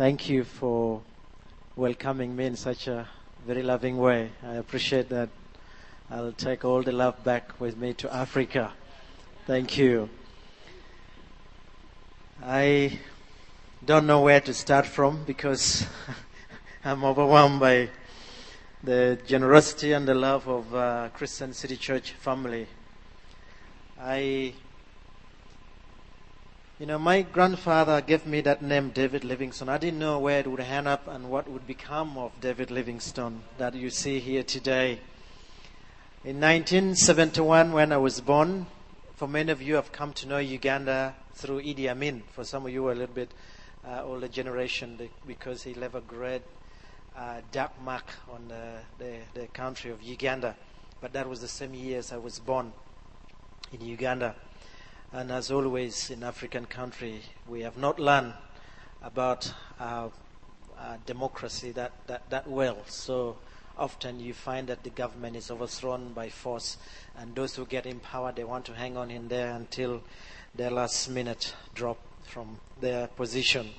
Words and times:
Thank 0.00 0.30
you 0.30 0.44
for 0.44 1.02
welcoming 1.76 2.34
me 2.34 2.46
in 2.46 2.56
such 2.56 2.86
a 2.88 3.06
very 3.46 3.62
loving 3.62 3.98
way. 3.98 4.30
I 4.42 4.54
appreciate 4.54 5.10
that. 5.10 5.28
I'll 6.10 6.32
take 6.32 6.64
all 6.64 6.82
the 6.82 6.90
love 6.90 7.22
back 7.22 7.60
with 7.60 7.76
me 7.76 7.92
to 7.92 8.10
Africa. 8.10 8.72
Thank 9.46 9.76
you. 9.76 10.08
I 12.42 12.98
don't 13.84 14.06
know 14.06 14.22
where 14.22 14.40
to 14.40 14.54
start 14.54 14.86
from 14.86 15.22
because 15.24 15.86
I'm 16.86 17.04
overwhelmed 17.04 17.60
by 17.60 17.90
the 18.82 19.18
generosity 19.26 19.92
and 19.92 20.08
the 20.08 20.14
love 20.14 20.48
of 20.48 20.74
uh, 20.74 21.10
Christian 21.12 21.52
City 21.52 21.76
Church 21.76 22.12
family. 22.12 22.68
I, 24.00 24.54
you 26.80 26.86
know, 26.86 26.98
my 26.98 27.20
grandfather 27.20 28.00
gave 28.00 28.24
me 28.24 28.40
that 28.40 28.62
name, 28.62 28.88
David 28.88 29.22
Livingstone. 29.22 29.68
I 29.68 29.76
didn't 29.76 29.98
know 29.98 30.18
where 30.18 30.40
it 30.40 30.46
would 30.46 30.60
end 30.60 30.88
up 30.88 31.08
and 31.08 31.28
what 31.28 31.46
would 31.46 31.66
become 31.66 32.16
of 32.16 32.32
David 32.40 32.70
Livingstone 32.70 33.42
that 33.58 33.74
you 33.74 33.90
see 33.90 34.18
here 34.18 34.42
today. 34.42 34.92
In 36.24 36.40
1971, 36.40 37.72
when 37.72 37.92
I 37.92 37.98
was 37.98 38.22
born, 38.22 38.64
for 39.14 39.28
many 39.28 39.52
of 39.52 39.60
you 39.60 39.74
have 39.74 39.92
come 39.92 40.14
to 40.14 40.26
know 40.26 40.38
Uganda 40.38 41.14
through 41.34 41.60
Idi 41.60 41.86
Amin. 41.86 42.22
For 42.32 42.44
some 42.44 42.64
of 42.64 42.72
you, 42.72 42.88
a 42.88 42.92
little 42.92 43.14
bit 43.14 43.30
uh, 43.86 44.02
older 44.02 44.28
generation, 44.28 44.98
because 45.26 45.62
he 45.62 45.74
left 45.74 45.96
a 45.96 46.00
great 46.00 46.40
uh, 47.14 47.42
dark 47.52 47.78
mark 47.82 48.06
on 48.32 48.48
the, 48.48 48.78
the, 48.98 49.16
the 49.38 49.46
country 49.48 49.90
of 49.90 50.02
Uganda. 50.02 50.56
But 51.02 51.12
that 51.12 51.28
was 51.28 51.42
the 51.42 51.48
same 51.48 51.74
year 51.74 51.98
as 51.98 52.10
I 52.10 52.16
was 52.16 52.38
born 52.38 52.72
in 53.70 53.82
Uganda. 53.82 54.34
And 55.12 55.32
as 55.32 55.50
always 55.50 56.08
in 56.10 56.22
African 56.22 56.66
country, 56.66 57.22
we 57.48 57.62
have 57.62 57.76
not 57.76 57.98
learned 57.98 58.32
about 59.02 59.52
our, 59.80 60.12
our 60.78 60.98
democracy 61.04 61.72
that, 61.72 61.92
that, 62.06 62.30
that 62.30 62.48
well. 62.48 62.78
So 62.86 63.36
often 63.76 64.20
you 64.20 64.32
find 64.34 64.68
that 64.68 64.84
the 64.84 64.90
government 64.90 65.34
is 65.34 65.50
overthrown 65.50 66.12
by 66.12 66.28
force, 66.28 66.76
and 67.18 67.34
those 67.34 67.56
who 67.56 67.66
get 67.66 67.86
in 67.86 67.98
power, 67.98 68.30
they 68.30 68.44
want 68.44 68.66
to 68.66 68.74
hang 68.74 68.96
on 68.96 69.10
in 69.10 69.26
there 69.26 69.50
until 69.50 70.00
their 70.54 70.70
last 70.70 71.08
minute 71.08 71.54
drop 71.74 71.98
from 72.22 72.60
their 72.80 73.08
position. 73.08 73.70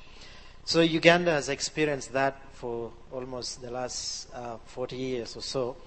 So 0.66 0.81
Uganda 0.81 1.31
has 1.31 1.47
experienced 1.47 2.11
that 2.11 2.41
for 2.53 2.91
almost 3.11 3.61
the 3.61 3.72
last 3.72 4.28
uh, 4.34 4.58
40 4.66 4.97
years 4.97 5.36
or 5.38 5.41
so. 5.41 5.78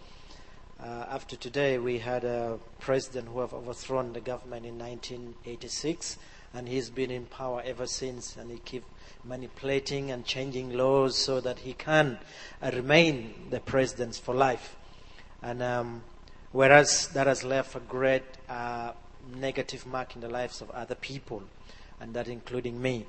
Uh, 0.83 1.07
after 1.09 1.37
today, 1.37 1.79
we 1.79 1.99
had 1.99 2.25
a 2.25 2.59
president 2.81 3.29
who 3.29 3.41
have 3.41 3.55
overthrown 3.55 4.13
the 4.13 4.21
government 4.21 4.67
in 4.67 4.77
1986, 4.79 6.19
and 6.53 6.69
he's 6.69 6.91
been 6.91 7.11
in 7.11 7.27
power 7.27 7.63
ever 7.65 7.87
since, 7.87 8.37
and 8.37 8.51
he 8.51 8.59
keep 8.59 8.85
manipulating 9.25 10.11
and 10.11 10.25
changing 10.25 10.77
laws 10.77 11.17
so 11.17 11.41
that 11.41 11.61
he 11.61 11.73
can 11.73 12.19
uh, 12.61 12.71
remain 12.75 13.35
the 13.51 13.61
president 13.61 14.17
for 14.17 14.35
life. 14.35 14.77
And 15.43 15.63
um, 15.63 16.03
whereas 16.53 17.09
that 17.09 17.27
has 17.29 17.45
left 17.45 17.77
a 17.77 17.81
great 17.81 18.25
uh, 18.49 18.93
negative 19.37 19.87
mark 19.87 20.17
in 20.17 20.21
the 20.21 20.29
lives 20.29 20.61
of 20.61 20.71
other 20.73 20.97
people, 20.97 21.45
and 22.01 22.13
that 22.15 22.27
including 22.29 22.83
me. 22.83 23.07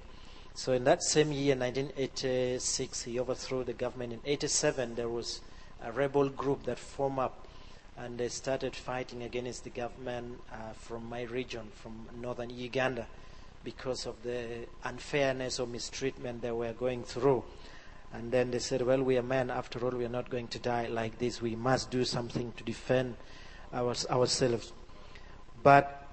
So 0.53 0.71
in 0.71 0.83
that 0.85 1.03
same 1.03 1.31
year, 1.31 1.55
1986, 1.55 3.03
he 3.03 3.19
overthrew 3.19 3.63
the 3.63 3.73
government. 3.73 4.13
In 4.13 4.19
87, 4.23 4.95
there 4.95 5.09
was 5.09 5.41
a 5.83 5.91
rebel 5.91 6.29
group 6.29 6.63
that 6.63 6.79
formed 6.79 7.19
up 7.19 7.44
and 7.97 8.17
they 8.17 8.27
started 8.27 8.75
fighting 8.75 9.23
against 9.23 9.63
the 9.63 9.69
government 9.69 10.39
uh, 10.51 10.73
from 10.73 11.07
my 11.07 11.23
region, 11.23 11.63
from 11.73 12.07
northern 12.19 12.49
Uganda, 12.49 13.07
because 13.63 14.05
of 14.05 14.21
the 14.23 14.67
unfairness 14.83 15.59
or 15.59 15.67
mistreatment 15.67 16.41
they 16.41 16.51
were 16.51 16.73
going 16.73 17.03
through. 17.03 17.43
And 18.13 18.31
then 18.31 18.51
they 18.51 18.59
said, 18.59 18.81
well, 18.81 19.01
we 19.01 19.17
are 19.17 19.23
men. 19.23 19.49
After 19.49 19.83
all, 19.83 19.91
we 19.91 20.05
are 20.05 20.09
not 20.09 20.29
going 20.29 20.47
to 20.49 20.59
die 20.59 20.87
like 20.87 21.19
this. 21.19 21.41
We 21.41 21.55
must 21.55 21.91
do 21.91 22.05
something 22.05 22.53
to 22.57 22.63
defend 22.63 23.15
our, 23.73 23.95
ourselves. 24.09 24.71
But 25.63 26.05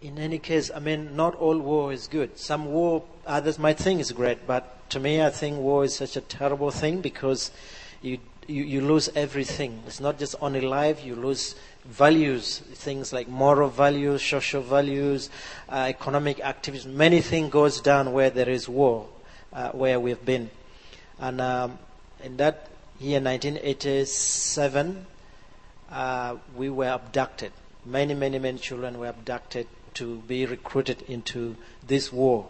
in 0.00 0.18
any 0.18 0.38
case, 0.38 0.70
I 0.72 0.78
mean, 0.78 1.16
not 1.16 1.34
all 1.34 1.58
war 1.58 1.92
is 1.92 2.06
good. 2.06 2.38
Some 2.38 2.66
war, 2.66 3.04
others 3.26 3.58
might 3.58 3.78
think 3.78 4.00
is 4.00 4.12
great, 4.12 4.46
but 4.46 4.88
to 4.90 5.00
me, 5.00 5.22
I 5.22 5.30
think 5.30 5.58
war 5.58 5.84
is 5.84 5.96
such 5.96 6.16
a 6.16 6.20
terrible 6.20 6.70
thing 6.70 7.00
because 7.00 7.50
you, 8.00 8.18
you, 8.48 8.64
you 8.64 8.80
lose 8.80 9.10
everything. 9.14 9.82
It's 9.86 10.00
not 10.00 10.18
just 10.18 10.34
only 10.40 10.62
life, 10.62 11.04
you 11.04 11.14
lose 11.14 11.54
values, 11.84 12.58
things 12.58 13.12
like 13.12 13.28
moral 13.28 13.68
values, 13.68 14.22
social 14.22 14.62
values, 14.62 15.30
uh, 15.68 15.86
economic 15.88 16.40
activities. 16.40 16.86
Many 16.86 17.20
things 17.20 17.52
goes 17.52 17.80
down 17.80 18.12
where 18.12 18.30
there 18.30 18.48
is 18.48 18.68
war, 18.68 19.06
uh, 19.52 19.70
where 19.70 20.00
we've 20.00 20.24
been. 20.24 20.50
And 21.20 21.40
um, 21.40 21.78
in 22.24 22.38
that 22.38 22.68
year, 22.98 23.20
1987, 23.20 25.06
uh, 25.90 26.36
we 26.56 26.70
were 26.70 26.88
abducted. 26.88 27.52
Many, 27.84 28.14
many, 28.14 28.38
many 28.38 28.58
children 28.58 28.98
were 28.98 29.08
abducted 29.08 29.66
to 29.94 30.16
be 30.26 30.46
recruited 30.46 31.02
into 31.02 31.56
this 31.86 32.12
war. 32.12 32.48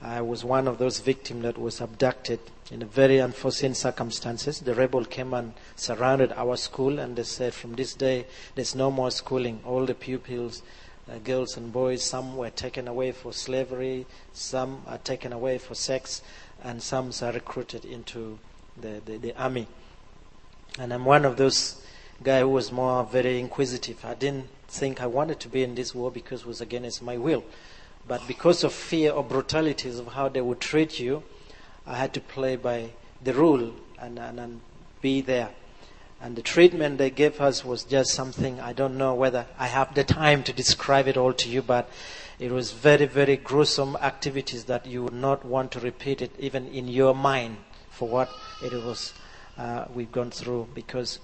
I 0.00 0.20
was 0.20 0.44
one 0.44 0.68
of 0.68 0.78
those 0.78 1.00
victims 1.00 1.42
that 1.42 1.58
was 1.58 1.80
abducted 1.80 2.40
in 2.70 2.84
very 2.84 3.20
unforeseen 3.20 3.74
circumstances. 3.74 4.60
The 4.60 4.74
rebel 4.74 5.04
came 5.04 5.32
and 5.34 5.54
surrounded 5.76 6.32
our 6.32 6.56
school, 6.56 6.98
and 6.98 7.16
they 7.16 7.22
said, 7.22 7.54
from 7.54 7.74
this 7.74 7.94
day, 7.94 8.26
there's 8.54 8.74
no 8.74 8.90
more 8.90 9.10
schooling. 9.10 9.60
All 9.64 9.86
the 9.86 9.94
pupils, 9.94 10.62
uh, 11.10 11.18
girls 11.18 11.56
and 11.56 11.72
boys, 11.72 12.02
some 12.02 12.36
were 12.36 12.50
taken 12.50 12.86
away 12.86 13.12
for 13.12 13.32
slavery, 13.32 14.06
some 14.32 14.82
are 14.86 14.98
taken 14.98 15.32
away 15.32 15.58
for 15.58 15.74
sex, 15.74 16.22
and 16.62 16.82
some 16.82 17.10
are 17.22 17.32
recruited 17.32 17.84
into 17.84 18.38
the, 18.80 19.00
the, 19.04 19.16
the 19.16 19.36
army. 19.40 19.66
And 20.78 20.92
I'm 20.92 21.04
one 21.04 21.24
of 21.24 21.36
those 21.36 21.82
guy 22.22 22.40
who 22.40 22.48
was 22.48 22.70
more 22.70 23.04
very 23.04 23.40
inquisitive. 23.40 24.04
I 24.04 24.14
didn't 24.14 24.48
think 24.68 25.00
I 25.00 25.06
wanted 25.06 25.40
to 25.40 25.48
be 25.48 25.62
in 25.62 25.74
this 25.74 25.94
war 25.94 26.10
because 26.10 26.42
it 26.42 26.46
was 26.46 26.60
against 26.60 27.02
my 27.02 27.16
will. 27.16 27.44
But 28.06 28.26
because 28.26 28.64
of 28.64 28.72
fear 28.72 29.12
or 29.12 29.24
brutalities 29.24 29.98
of 29.98 30.08
how 30.08 30.28
they 30.28 30.40
would 30.40 30.60
treat 30.60 30.98
you, 31.00 31.22
I 31.88 31.96
had 31.96 32.12
to 32.14 32.20
play 32.20 32.56
by 32.56 32.90
the 33.22 33.32
rule 33.32 33.72
and, 33.98 34.18
and, 34.18 34.38
and 34.38 34.60
be 35.00 35.20
there. 35.22 35.50
And 36.20 36.36
the 36.36 36.42
treatment 36.42 36.98
they 36.98 37.10
gave 37.10 37.40
us 37.40 37.64
was 37.64 37.84
just 37.84 38.10
something 38.10 38.60
I 38.60 38.72
don't 38.72 38.98
know 38.98 39.14
whether 39.14 39.46
I 39.58 39.68
have 39.68 39.94
the 39.94 40.04
time 40.04 40.42
to 40.44 40.52
describe 40.52 41.08
it 41.08 41.16
all 41.16 41.32
to 41.32 41.48
you, 41.48 41.62
but 41.62 41.88
it 42.38 42.52
was 42.52 42.72
very, 42.72 43.06
very 43.06 43.36
gruesome 43.36 43.96
activities 44.00 44.64
that 44.64 44.86
you 44.86 45.04
would 45.04 45.14
not 45.14 45.44
want 45.44 45.72
to 45.72 45.80
repeat 45.80 46.20
it 46.20 46.32
even 46.38 46.66
in 46.68 46.88
your 46.88 47.14
mind 47.14 47.56
for 47.90 48.08
what 48.08 48.30
it 48.62 48.72
was 48.72 49.14
uh, 49.56 49.86
we've 49.94 50.12
gone 50.12 50.30
through 50.30 50.68
because 50.74 51.18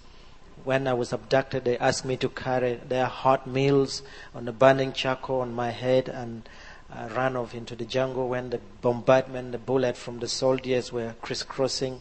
when 0.65 0.87
I 0.87 0.95
was 0.95 1.13
abducted, 1.13 1.65
they 1.65 1.77
asked 1.79 2.05
me 2.05 2.17
to 2.19 2.29
carry 2.29 2.75
their 2.75 3.07
hot 3.07 3.47
meals 3.47 4.03
on 4.35 4.49
a 4.49 4.53
burning 4.53 4.93
charcoal 4.93 5.41
on 5.41 5.53
my 5.53 5.71
head 5.71 6.09
and 6.09 6.49
uh, 6.97 7.09
off 7.37 7.55
into 7.55 7.75
the 7.75 7.85
jungle 7.85 8.29
when 8.29 8.51
the 8.51 8.61
bombardment, 8.81 9.53
the 9.53 9.59
bullet 9.59 9.97
from 9.97 10.21
the 10.21 10.29
soldiers 10.29 10.93
were 10.93 11.15
crisscrossing 11.23 12.01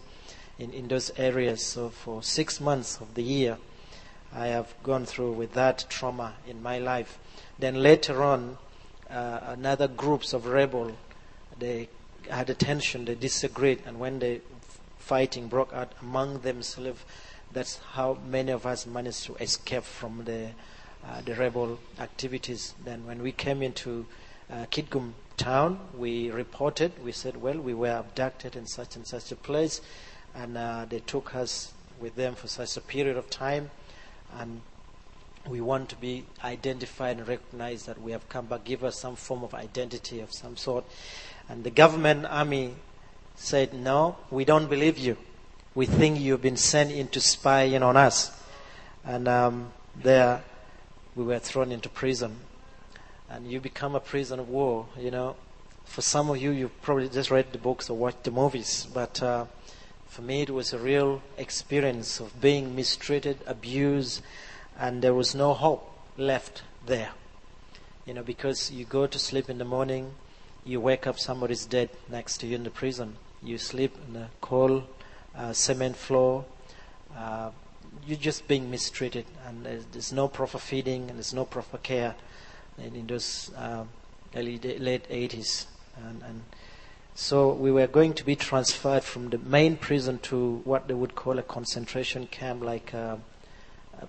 in, 0.59 0.71
in 0.71 0.87
those 0.87 1.11
areas. 1.17 1.61
So 1.61 1.89
for 1.89 2.21
six 2.21 2.61
months 2.61 2.99
of 3.01 3.15
the 3.15 3.23
year, 3.23 3.57
I 4.33 4.47
have 4.47 4.73
gone 4.83 5.05
through 5.05 5.33
with 5.33 5.53
that 5.53 5.85
trauma 5.89 6.33
in 6.47 6.61
my 6.61 6.79
life. 6.79 7.17
Then 7.59 7.75
later 7.75 8.23
on, 8.23 8.57
uh, 9.09 9.39
another 9.43 9.87
groups 9.87 10.33
of 10.33 10.47
rebel, 10.47 10.91
they 11.57 11.89
had 12.29 12.49
a 12.49 12.55
tension, 12.55 13.05
they 13.05 13.15
disagreed, 13.15 13.83
and 13.85 13.99
when 13.99 14.19
the 14.19 14.41
fighting 14.97 15.47
broke 15.47 15.73
out 15.73 15.91
among 16.01 16.39
themselves, 16.39 17.03
that's 17.51 17.77
how 17.91 18.17
many 18.27 18.51
of 18.51 18.65
us 18.65 18.87
managed 18.87 19.25
to 19.25 19.35
escape 19.35 19.83
from 19.83 20.23
the 20.23 20.49
uh, 21.05 21.21
the 21.21 21.35
rebel 21.35 21.79
activities. 21.99 22.73
Then, 22.83 23.05
when 23.05 23.21
we 23.21 23.33
came 23.33 23.61
into 23.61 24.05
uh, 24.53 24.65
Kitgum 24.67 25.13
town, 25.35 25.79
we 25.97 26.29
reported. 26.29 26.91
We 27.03 27.11
said, 27.11 27.41
"Well, 27.41 27.57
we 27.57 27.73
were 27.73 27.97
abducted 27.97 28.55
in 28.55 28.67
such 28.67 28.95
and 28.95 29.07
such 29.07 29.31
a 29.31 29.35
place, 29.35 29.81
and 30.35 30.57
uh, 30.57 30.85
they 30.87 30.99
took 30.99 31.35
us 31.35 31.73
with 31.99 32.15
them 32.15 32.35
for 32.35 32.47
such 32.47 32.77
a 32.77 32.81
period 32.81 33.17
of 33.17 33.29
time, 33.29 33.71
and 34.37 34.61
we 35.47 35.59
want 35.59 35.89
to 35.89 35.95
be 35.95 36.25
identified 36.43 37.17
and 37.17 37.27
recognized 37.27 37.87
that 37.87 38.01
we 38.01 38.11
have 38.11 38.29
come 38.29 38.45
back. 38.45 38.63
Give 38.63 38.83
us 38.83 38.99
some 38.99 39.15
form 39.15 39.43
of 39.43 39.53
identity 39.53 40.19
of 40.19 40.31
some 40.31 40.55
sort." 40.57 40.85
And 41.49 41.63
the 41.63 41.71
government 41.71 42.25
army 42.27 42.75
said, 43.35 43.73
"No, 43.73 44.17
we 44.29 44.45
don't 44.45 44.69
believe 44.69 44.97
you." 44.97 45.17
we 45.75 45.85
think 45.85 46.19
you've 46.19 46.41
been 46.41 46.57
sent 46.57 46.91
in 46.91 47.07
to 47.09 47.19
spy 47.19 47.63
in 47.63 47.81
on 47.81 47.97
us. 47.97 48.31
And 49.03 49.27
um, 49.27 49.73
there 49.95 50.43
we 51.15 51.23
were 51.23 51.39
thrown 51.39 51.71
into 51.71 51.89
prison. 51.89 52.37
And 53.33 53.49
you 53.49 53.59
become 53.59 53.95
a 53.95 53.99
prisoner 53.99 54.43
of 54.43 54.49
war, 54.49 54.85
you 54.95 55.09
know. 55.09 55.35
For 55.85 56.03
some 56.03 56.29
of 56.29 56.37
you, 56.37 56.51
you've 56.51 56.81
probably 56.83 57.09
just 57.09 57.31
read 57.31 57.51
the 57.51 57.57
books 57.57 57.89
or 57.89 57.97
watched 57.97 58.25
the 58.25 58.29
movies, 58.29 58.87
but 58.93 59.23
uh, 59.23 59.45
for 60.05 60.21
me, 60.21 60.43
it 60.43 60.51
was 60.51 60.71
a 60.71 60.77
real 60.77 61.23
experience 61.35 62.19
of 62.19 62.39
being 62.39 62.75
mistreated, 62.75 63.39
abused, 63.47 64.21
and 64.77 65.01
there 65.01 65.15
was 65.15 65.33
no 65.33 65.55
hope 65.55 65.97
left 66.15 66.61
there. 66.85 67.09
You 68.05 68.13
know, 68.13 68.21
because 68.21 68.69
you 68.69 68.85
go 68.85 69.07
to 69.07 69.17
sleep 69.17 69.49
in 69.49 69.57
the 69.57 69.65
morning, 69.65 70.13
you 70.63 70.79
wake 70.79 71.07
up, 71.07 71.17
somebody's 71.17 71.65
dead 71.65 71.89
next 72.07 72.37
to 72.37 72.47
you 72.47 72.55
in 72.55 72.63
the 72.63 72.69
prison 72.69 73.17
You 73.41 73.57
sleep 73.57 73.97
in 74.07 74.15
a 74.15 74.29
cold 74.41 74.83
uh, 75.35 75.53
cement 75.53 75.95
floor. 75.95 76.45
Uh, 77.17 77.49
you're 78.05 78.15
just 78.19 78.47
being 78.47 78.69
mistreated, 78.69 79.25
and 79.47 79.65
there's, 79.65 79.85
there's, 79.85 80.13
no 80.13 80.27
proper 80.27 80.59
feeding 80.59 81.09
and 81.09 81.17
there's 81.17 81.33
no 81.33 81.45
proper 81.45 81.79
care 81.79 82.13
in, 82.77 83.07
those 83.07 83.51
uh, 83.55 83.83
early 84.35 84.57
late 84.57 85.09
80s. 85.09 85.65
And, 85.97 86.21
and, 86.23 86.41
so 87.15 87.53
we 87.53 87.71
were 87.71 87.85
going 87.85 88.15
to 88.15 88.25
be 88.25 88.35
transferred 88.35 89.03
from 89.03 89.29
the 89.29 89.37
main 89.37 89.77
prison 89.77 90.17
to 90.23 90.61
what 90.63 90.87
they 90.87 90.95
would 90.95 91.13
call 91.13 91.37
a 91.37 91.43
concentration 91.43 92.25
camp, 92.25 92.63
like 92.63 92.91
a, 92.93 93.19
a, 94.01 94.07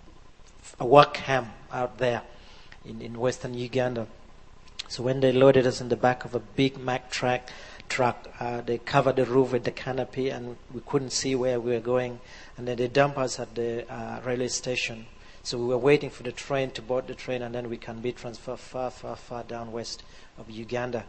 a 0.81 0.87
work 0.87 1.13
camp 1.13 1.49
out 1.71 1.99
there 1.99 2.23
in, 2.87 3.03
in 3.03 3.19
western 3.19 3.53
Uganda. 3.53 4.07
So 4.89 5.03
when 5.03 5.21
they 5.21 5.33
loaded 5.33 5.67
us 5.67 5.81
in 5.81 5.91
the 5.91 5.97
back 5.97 6.25
of 6.25 6.35
a 6.35 6.41
big 6.41 6.79
Mack 6.79 7.11
truck, 7.11 7.51
truck, 7.89 8.29
uh, 8.41 8.61
they 8.61 8.79
covered 8.79 9.17
the 9.17 9.25
roof 9.25 9.53
with 9.53 9.65
the 9.65 9.71
canopy, 9.71 10.31
and 10.31 10.57
we 10.73 10.81
couldn't 10.87 11.11
see 11.11 11.35
where 11.35 11.61
we 11.61 11.73
were 11.73 11.81
going. 11.81 12.21
And 12.57 12.69
then 12.69 12.77
they 12.77 12.89
dumped 12.89 13.19
us 13.19 13.39
at 13.39 13.55
the 13.55 13.91
uh, 13.93 14.21
railway 14.25 14.49
station. 14.49 15.07
So 15.45 15.59
we 15.59 15.67
were 15.67 15.77
waiting 15.77 16.09
for 16.09 16.23
the 16.23 16.33
train 16.33 16.71
to 16.71 16.81
board 16.81 17.07
the 17.07 17.15
train, 17.15 17.43
and 17.43 17.55
then 17.55 17.69
we 17.69 17.77
can 17.77 18.01
be 18.01 18.13
transferred 18.13 18.59
far, 18.59 18.91
far, 18.91 19.15
far 19.15 19.43
down 19.43 19.73
west 19.73 20.03
of 20.39 20.49
Uganda. 20.49 21.05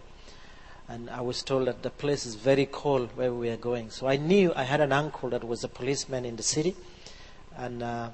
And 0.90 1.10
I 1.10 1.22
was 1.22 1.42
told 1.42 1.68
that 1.68 1.84
the 1.84 1.90
place 1.90 2.26
is 2.26 2.36
very 2.36 2.66
cold 2.66 3.16
where 3.16 3.34
we 3.34 3.50
are 3.50 3.56
going. 3.56 3.92
So 3.92 4.08
I 4.08 4.18
knew 4.18 4.52
I 4.54 4.64
had 4.64 4.82
an 4.82 4.92
uncle 4.92 5.30
that 5.30 5.46
was 5.46 5.64
a 5.64 5.70
policeman 5.70 6.26
in 6.26 6.36
the 6.36 6.44
city, 6.44 6.76
and 7.56 7.82
uh, 7.82 8.10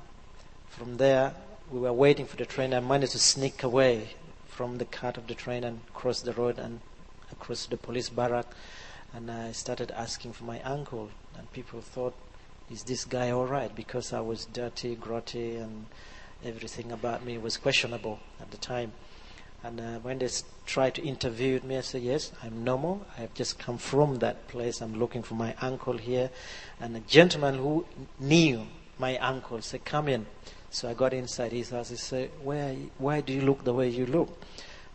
from 0.70 0.98
there 0.98 1.34
we 1.72 1.80
were 1.80 1.92
waiting 1.92 2.28
for 2.28 2.38
the 2.38 2.46
train. 2.46 2.76
I 2.76 2.82
managed 2.82 3.14
to 3.14 3.20
sneak 3.20 3.64
away 3.64 4.10
from 4.46 4.78
the 4.78 4.86
cart 4.86 5.18
of 5.18 5.26
the 5.26 5.34
train 5.34 5.64
and 5.64 5.80
cross 5.96 6.22
the 6.22 6.34
road 6.34 6.60
and 6.60 6.82
across 7.32 7.66
the 7.66 7.78
police 7.78 8.10
barrack. 8.10 8.46
And 9.12 9.32
I 9.32 9.54
started 9.54 9.90
asking 9.90 10.34
for 10.34 10.44
my 10.44 10.62
uncle, 10.62 11.10
and 11.36 11.52
people 11.52 11.82
thought, 11.82 12.14
"Is 12.72 12.84
this 12.84 13.06
guy 13.06 13.32
all 13.32 13.46
right?" 13.46 13.76
Because 13.76 14.14
I 14.14 14.22
was 14.22 14.46
dirty, 14.46 14.96
grotty, 14.96 15.58
and 15.58 15.86
everything 16.44 16.92
about 16.92 17.24
me 17.26 17.38
was 17.38 17.58
questionable 17.58 18.20
at 18.40 18.52
the 18.52 18.58
time. 18.58 18.94
And 19.64 19.80
uh, 19.80 20.00
when 20.00 20.18
they 20.18 20.30
tried 20.66 20.96
to 20.96 21.04
interview 21.04 21.60
me, 21.62 21.78
I 21.78 21.82
said, 21.82 22.02
Yes, 22.02 22.32
I'm 22.42 22.64
normal. 22.64 23.06
I 23.18 23.22
have 23.22 23.34
just 23.34 23.60
come 23.60 23.78
from 23.78 24.18
that 24.18 24.48
place. 24.48 24.82
I'm 24.82 24.98
looking 24.98 25.22
for 25.22 25.36
my 25.36 25.56
uncle 25.62 25.98
here. 25.98 26.32
And 26.80 26.98
a 26.98 27.00
gentleman 27.02 27.56
who 27.56 27.86
knew 28.20 28.66
my 28.98 29.18
uncle 29.20 29.62
said, 29.62 29.86
Come 29.86 30.08
in. 30.08 30.26
So 30.72 30.90
I 30.90 30.94
got 30.94 31.14
inside 31.14 31.52
his 31.52 31.70
house. 31.70 31.90
He 31.90 31.98
said, 31.98 32.32
why, 32.42 32.78
why 32.98 33.22
do 33.22 33.34
you 33.34 33.42
look 33.42 33.64
the 33.64 33.74
way 33.74 33.90
you 33.90 34.06
look? 34.06 34.42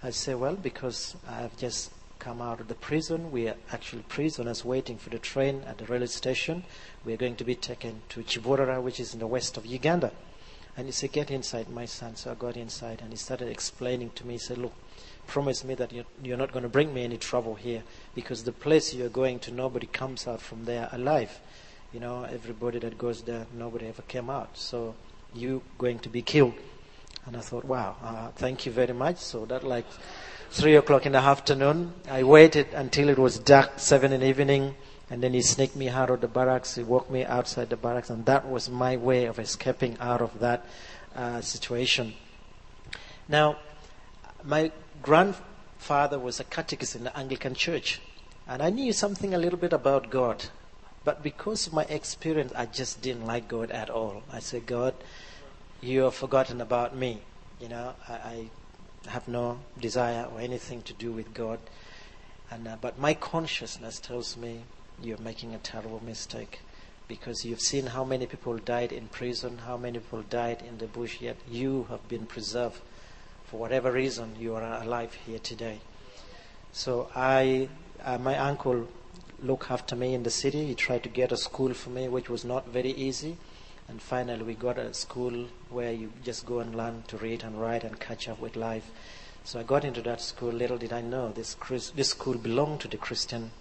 I 0.03 0.11
said, 0.11 0.37
Well, 0.37 0.57
because 0.57 1.15
I've 1.29 1.57
just 1.57 1.93
come 2.27 2.43
out 2.43 2.59
of 2.59 2.67
the 2.67 2.75
prison. 2.75 3.31
We 3.31 3.47
are 3.47 3.55
actually 3.71 4.03
prisoners 4.03 4.65
waiting 4.65 4.99
for 4.99 5.11
the 5.11 5.19
train 5.21 5.63
at 5.65 5.79
the 5.79 5.85
railway 5.85 6.09
station. 6.09 6.65
We 7.05 7.13
are 7.13 7.17
going 7.17 7.37
to 7.37 7.45
be 7.45 7.55
taken 7.55 8.03
to 8.09 8.25
Kiborora, 8.25 8.83
which 8.83 8.99
is 8.99 9.15
in 9.15 9.21
the 9.21 9.29
west 9.29 9.57
of 9.57 9.65
Uganda. 9.65 10.11
And 10.77 10.87
he 10.87 10.93
said, 10.93 11.13
Get 11.13 11.31
inside, 11.31 11.71
my 11.71 11.85
son. 11.85 12.17
So 12.17 12.33
I 12.33 12.35
got 12.35 12.57
inside 12.57 13.01
and 13.01 13.13
he 13.13 13.17
started 13.17 13.47
explaining 13.47 14.11
to 14.17 14.27
me. 14.27 14.35
He 14.35 14.39
said, 14.39 14.59
Look, 14.59 14.73
promise 15.29 15.63
me 15.63 15.75
that 15.75 15.93
you're 15.93 16.37
not 16.37 16.51
going 16.51 16.65
to 16.65 16.69
bring 16.69 16.93
me 16.93 17.05
any 17.05 17.17
trouble 17.17 17.55
here 17.55 17.85
because 18.17 18.43
the 18.43 18.51
place 18.51 18.93
you're 18.93 19.09
going 19.09 19.39
to, 19.41 19.53
nobody 19.53 19.87
comes 19.87 20.27
out 20.27 20.41
from 20.41 20.65
there 20.65 20.89
alive. 20.91 21.39
You 21.93 22.01
know, 22.01 22.25
everybody 22.25 22.81
that 22.81 22.99
goes 22.99 23.23
there, 23.23 23.47
nobody 23.55 23.87
ever 23.87 24.03
came 24.03 24.31
out. 24.31 24.59
So 24.59 24.97
you're 25.33 25.63
going 25.79 26.01
to 26.01 26.09
be 26.09 26.23
killed. 26.23 26.55
And 27.27 27.37
I 27.37 27.41
thought, 27.41 27.65
wow, 27.65 27.97
uh, 28.03 28.29
thank 28.37 28.67
you 28.67 28.73
very 28.73 28.95
much. 28.95 29.17
So 29.17 29.45
that 29.47 29.65
like 29.65 29.87
three 30.51 30.77
o'clock 30.77 31.07
in 31.07 31.13
the 31.13 31.19
afternoon, 31.19 31.93
I 32.09 32.23
waited 32.23 32.69
until 32.73 33.09
it 33.09 33.19
was 33.19 33.39
dark, 33.39 33.73
seven 33.79 34.13
in 34.13 34.21
the 34.21 34.29
evening, 34.29 34.77
and 35.11 35.23
then 35.23 35.35
he 35.35 35.43
sneaked 35.43 35.75
me 35.75 35.89
out 35.89 36.11
of 36.11 36.21
the 36.21 36.29
barracks. 36.29 36.77
He 36.77 36.85
walked 36.85 37.11
me 37.11 37.25
outside 37.25 37.71
the 37.71 37.77
barracks, 37.77 38.11
and 38.11 38.25
that 38.27 38.49
was 38.49 38.71
my 38.71 38.97
way 38.97 39.25
of 39.25 39.39
escaping 39.39 39.97
out 39.99 40.23
of 40.23 40.39
that 40.39 40.65
uh, 41.17 41.41
situation. 41.41 42.15
Now, 43.29 43.57
my 44.45 44.71
grandfather 45.03 46.19
was 46.19 46.39
a 46.39 46.45
catechist 46.45 46.95
in 46.95 47.05
the 47.05 47.19
Anglican 47.19 47.55
Church, 47.55 48.01
and 48.47 48.63
I 48.63 48.71
knew 48.71 48.93
something 48.93 49.35
a 49.35 49.39
little 49.39 49.59
bit 49.59 49.73
about 49.73 50.11
God. 50.11 50.45
But 51.05 51.23
because 51.23 51.67
of 51.67 51.73
my 51.73 51.85
experience, 51.85 52.53
I 52.57 52.67
just 52.67 53.03
didn't 53.03 53.27
like 53.27 53.49
God 53.49 53.71
at 53.71 53.91
all. 53.91 54.23
I 54.33 54.41
said, 54.41 54.67
God, 54.67 54.95
you 55.81 56.03
have 56.03 56.15
forgotten 56.15 56.61
about 56.61 56.97
me. 56.97 57.23
You 57.61 57.69
know, 57.69 57.95
I, 58.09 58.13
I 58.13 58.51
have 59.09 59.29
no 59.29 59.61
desire 59.81 60.25
or 60.25 60.41
anything 60.41 60.83
to 60.83 60.93
do 60.93 61.13
with 61.13 61.33
God. 61.35 61.59
And, 62.51 62.69
uh, 62.69 62.77
but 62.81 62.99
my 62.99 63.15
consciousness 63.15 63.99
tells 63.99 64.37
me 64.37 64.63
you're 65.03 65.19
making 65.19 65.55
a 65.55 65.59
terrible 65.59 66.03
mistake 66.05 66.61
because 67.09 67.45
you've 67.45 67.61
seen 67.61 67.87
how 67.87 68.05
many 68.05 68.27
people 68.27 68.57
died 68.59 68.93
in 68.93 69.09
prison, 69.09 69.59
how 69.59 69.77
many 69.77 69.99
people 69.99 70.23
died 70.23 70.63
in 70.67 70.79
the 70.79 70.87
bush, 70.87 71.21
yet 71.21 71.37
you 71.49 71.87
have 71.89 72.09
been 72.09 72.27
preserved. 72.27 72.81
For 73.45 73.61
whatever 73.61 73.93
reason, 73.93 74.35
you 74.39 74.55
are 74.55 74.83
alive 74.83 75.15
here 75.27 75.39
today. 75.39 75.81
So 76.73 77.09
I, 77.15 77.69
uh, 78.05 78.19
my 78.19 78.37
uncle 78.37 78.89
looked 79.41 79.71
after 79.71 79.95
me 79.95 80.15
in 80.15 80.25
the 80.25 80.31
city. 80.31 80.67
He 80.67 80.75
tried 80.75 81.05
to 81.05 81.09
get 81.09 81.31
a 81.31 81.37
school 81.37 81.75
for 81.75 81.91
me, 81.91 82.09
which 82.09 82.29
was 82.29 82.45
not 82.45 82.69
very 82.69 82.91
easy. 82.91 83.37
And 83.89 84.03
finally, 84.03 84.43
we 84.43 84.55
got 84.55 84.79
a 84.79 84.93
school 84.95 85.47
where 85.71 85.93
you 85.93 86.13
just 86.25 86.45
go 86.45 86.59
and 86.59 86.75
learn 86.75 87.05
to 87.09 87.17
read 87.19 87.45
and 87.45 87.61
write 87.61 87.85
and 87.85 87.99
catch 88.01 88.29
up 88.29 88.41
with 88.41 88.57
life. 88.57 88.91
So 89.45 89.61
I 89.61 89.63
got 89.63 89.85
into 89.85 90.03
that 90.03 90.21
school. 90.21 90.51
Little 90.51 90.77
did 90.77 90.93
I 90.93 91.03
know 91.03 91.31
this, 91.31 91.55
this 91.95 92.09
school 92.09 92.37
belonged 92.37 92.81
to 92.81 92.89
the 92.89 92.97
Christian 92.97 93.53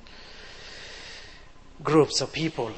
groups 1.83 2.22
of 2.22 2.33
people. 2.33 2.72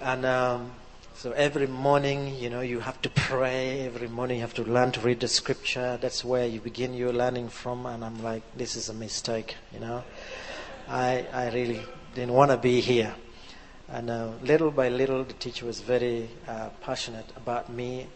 And 0.00 0.24
um, 0.24 0.70
so 1.14 1.32
every 1.32 1.66
morning, 1.66 2.36
you 2.36 2.48
know, 2.48 2.60
you 2.60 2.78
have 2.78 3.02
to 3.02 3.10
pray. 3.10 3.80
Every 3.80 4.06
morning, 4.06 4.36
you 4.36 4.42
have 4.42 4.54
to 4.54 4.62
learn 4.62 4.92
to 4.92 5.00
read 5.00 5.18
the 5.18 5.26
scripture. 5.26 5.98
That's 6.00 6.24
where 6.24 6.46
you 6.46 6.60
begin 6.60 6.94
your 6.94 7.12
learning 7.12 7.48
from. 7.48 7.86
And 7.86 8.04
I'm 8.04 8.22
like, 8.22 8.44
this 8.56 8.76
is 8.76 8.88
a 8.88 8.94
mistake, 8.94 9.56
you 9.74 9.80
know. 9.80 10.04
I, 10.88 11.26
I 11.32 11.50
really 11.50 11.80
didn't 12.14 12.34
want 12.34 12.52
to 12.52 12.56
be 12.56 12.80
here. 12.80 13.16
And 13.90 14.10
uh, 14.10 14.32
little 14.42 14.70
by 14.70 14.90
little, 14.90 15.24
the 15.24 15.32
teacher 15.32 15.64
was 15.64 15.80
very 15.80 16.28
uh, 16.46 16.68
passionate 16.82 17.24
about 17.36 17.70
me. 17.70 18.08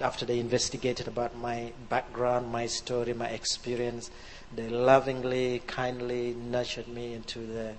After 0.00 0.26
they 0.26 0.38
investigated 0.38 1.08
about 1.08 1.34
my 1.34 1.72
background, 1.88 2.52
my 2.52 2.66
story, 2.66 3.14
my 3.14 3.28
experience, 3.28 4.10
they 4.54 4.68
lovingly, 4.68 5.62
kindly 5.66 6.34
nurtured 6.34 6.88
me 6.88 7.14
into 7.14 7.46
the 7.46 7.72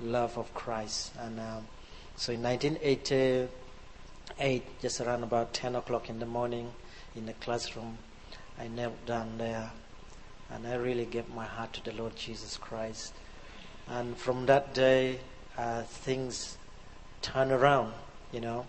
love 0.00 0.38
of 0.38 0.54
Christ. 0.54 1.12
And 1.20 1.38
um, 1.38 1.66
so 2.16 2.32
in 2.32 2.42
1988, 2.42 4.80
just 4.80 5.02
around 5.02 5.24
about 5.24 5.52
10 5.52 5.76
o'clock 5.76 6.08
in 6.08 6.20
the 6.20 6.26
morning, 6.26 6.72
in 7.14 7.26
the 7.26 7.34
classroom, 7.34 7.98
I 8.58 8.68
knelt 8.68 9.04
down 9.04 9.36
there 9.36 9.72
and 10.50 10.66
I 10.66 10.76
really 10.76 11.04
gave 11.04 11.28
my 11.34 11.44
heart 11.44 11.74
to 11.74 11.84
the 11.84 11.92
Lord 11.92 12.16
Jesus 12.16 12.56
Christ. 12.56 13.12
And 13.88 14.16
from 14.16 14.46
that 14.46 14.72
day, 14.72 15.20
uh, 15.58 15.82
things 15.82 16.56
turn 17.22 17.50
around, 17.50 17.92
you 18.32 18.40
know. 18.40 18.66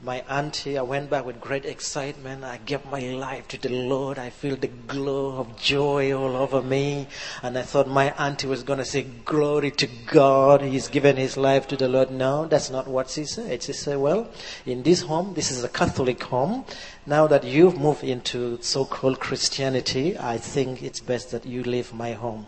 My 0.00 0.22
auntie, 0.28 0.78
I 0.78 0.82
went 0.82 1.10
back 1.10 1.24
with 1.26 1.40
great 1.40 1.64
excitement. 1.64 2.44
I 2.44 2.58
gave 2.58 2.84
my 2.86 3.00
life 3.00 3.48
to 3.48 3.60
the 3.60 3.68
Lord. 3.68 4.16
I 4.16 4.30
feel 4.30 4.54
the 4.54 4.68
glow 4.68 5.38
of 5.38 5.56
joy 5.56 6.12
all 6.12 6.36
over 6.36 6.62
me. 6.62 7.08
And 7.42 7.58
I 7.58 7.62
thought 7.62 7.88
my 7.88 8.14
auntie 8.16 8.46
was 8.46 8.62
going 8.62 8.78
to 8.78 8.84
say, 8.84 9.02
Glory 9.02 9.72
to 9.72 9.88
God. 10.06 10.62
He's 10.62 10.86
given 10.86 11.16
his 11.16 11.36
life 11.36 11.66
to 11.68 11.76
the 11.76 11.88
Lord. 11.88 12.12
No, 12.12 12.46
that's 12.46 12.70
not 12.70 12.86
what 12.86 13.10
she 13.10 13.24
said. 13.24 13.64
She 13.64 13.72
said, 13.72 13.98
Well, 13.98 14.30
in 14.64 14.84
this 14.84 15.02
home, 15.02 15.34
this 15.34 15.50
is 15.50 15.64
a 15.64 15.68
Catholic 15.68 16.22
home. 16.22 16.64
Now 17.04 17.26
that 17.26 17.42
you've 17.42 17.76
moved 17.76 18.04
into 18.04 18.62
so 18.62 18.84
called 18.84 19.18
Christianity, 19.18 20.16
I 20.16 20.38
think 20.38 20.80
it's 20.80 21.00
best 21.00 21.32
that 21.32 21.44
you 21.44 21.64
leave 21.64 21.92
my 21.92 22.12
home. 22.12 22.46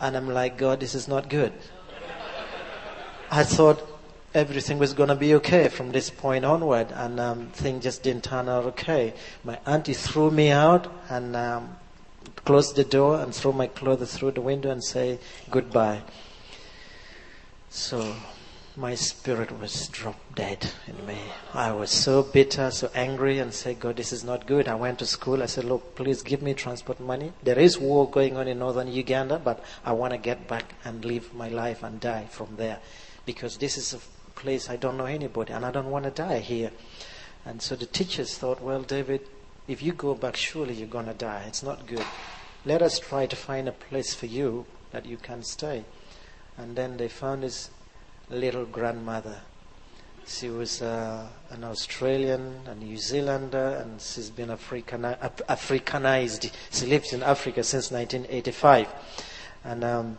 And 0.00 0.16
I'm 0.16 0.28
like, 0.28 0.56
God, 0.56 0.80
this 0.80 0.94
is 0.94 1.08
not 1.08 1.28
good. 1.28 1.52
I 3.30 3.42
thought 3.42 3.82
everything 4.34 4.78
was 4.78 4.92
going 4.92 5.08
to 5.08 5.16
be 5.16 5.34
okay 5.34 5.68
from 5.68 5.90
this 5.90 6.10
point 6.10 6.44
onward, 6.44 6.92
and 6.92 7.18
um, 7.18 7.46
things 7.48 7.82
just 7.82 8.02
didn't 8.02 8.22
turn 8.24 8.48
out 8.48 8.64
okay. 8.66 9.14
My 9.42 9.58
auntie 9.66 9.94
threw 9.94 10.30
me 10.30 10.50
out 10.50 10.92
and 11.08 11.34
um, 11.34 11.76
closed 12.44 12.76
the 12.76 12.84
door 12.84 13.20
and 13.20 13.34
threw 13.34 13.52
my 13.52 13.66
clothes 13.66 14.16
through 14.16 14.32
the 14.32 14.40
window 14.40 14.70
and 14.70 14.82
say 14.84 15.18
goodbye. 15.50 16.02
So 17.68 18.14
my 18.76 18.94
spirit 18.94 19.58
was 19.58 19.88
dropped 19.88 20.36
dead 20.36 20.70
in 20.86 21.04
me. 21.04 21.18
I 21.52 21.72
was 21.72 21.90
so 21.90 22.22
bitter, 22.22 22.70
so 22.70 22.90
angry, 22.94 23.40
and 23.40 23.52
said, 23.52 23.80
God, 23.80 23.96
this 23.96 24.12
is 24.12 24.22
not 24.22 24.46
good. 24.46 24.68
I 24.68 24.76
went 24.76 25.00
to 25.00 25.06
school. 25.06 25.42
I 25.42 25.46
said, 25.46 25.64
Look, 25.64 25.96
please 25.96 26.22
give 26.22 26.42
me 26.42 26.54
transport 26.54 27.00
money. 27.00 27.32
There 27.42 27.58
is 27.58 27.76
war 27.76 28.08
going 28.08 28.36
on 28.36 28.46
in 28.46 28.60
northern 28.60 28.92
Uganda, 28.92 29.40
but 29.42 29.64
I 29.84 29.92
want 29.92 30.12
to 30.12 30.18
get 30.18 30.46
back 30.46 30.74
and 30.84 31.04
live 31.04 31.34
my 31.34 31.48
life 31.48 31.82
and 31.82 31.98
die 31.98 32.26
from 32.30 32.54
there 32.56 32.78
because 33.26 33.58
this 33.58 33.76
is 33.76 33.92
a 33.92 33.98
place 34.38 34.70
I 34.70 34.76
don't 34.76 34.96
know 34.96 35.06
anybody 35.06 35.52
and 35.52 35.66
I 35.66 35.70
don't 35.70 35.90
want 35.90 36.04
to 36.04 36.10
die 36.10 36.38
here. 36.38 36.70
And 37.44 37.60
so 37.60 37.76
the 37.76 37.86
teachers 37.86 38.38
thought, 38.38 38.62
well, 38.62 38.82
David, 38.82 39.20
if 39.68 39.82
you 39.82 39.92
go 39.92 40.14
back, 40.14 40.36
surely 40.36 40.74
you're 40.74 40.88
going 40.88 41.06
to 41.06 41.14
die. 41.14 41.44
It's 41.46 41.62
not 41.62 41.86
good. 41.86 42.04
Let 42.64 42.80
us 42.80 42.98
try 42.98 43.26
to 43.26 43.36
find 43.36 43.68
a 43.68 43.72
place 43.72 44.14
for 44.14 44.26
you 44.26 44.64
that 44.92 45.04
you 45.04 45.18
can 45.18 45.42
stay. 45.42 45.84
and 46.58 46.76
then 46.76 46.96
they 46.96 47.08
found 47.08 47.42
his 47.42 47.70
little 48.30 48.64
grandmother. 48.64 49.40
She 50.26 50.48
was 50.48 50.82
uh, 50.82 51.28
an 51.50 51.62
Australian, 51.62 52.60
a 52.66 52.74
New 52.74 52.96
Zealander, 52.96 53.80
and 53.80 54.00
she's 54.00 54.30
been 54.30 54.48
Africani- 54.48 55.18
Africanized. 55.48 56.50
She 56.72 56.86
lived 56.86 57.12
in 57.12 57.22
Africa 57.22 57.62
since 57.62 57.92
1985. 57.92 58.88
And 59.64 59.84
um, 59.84 60.18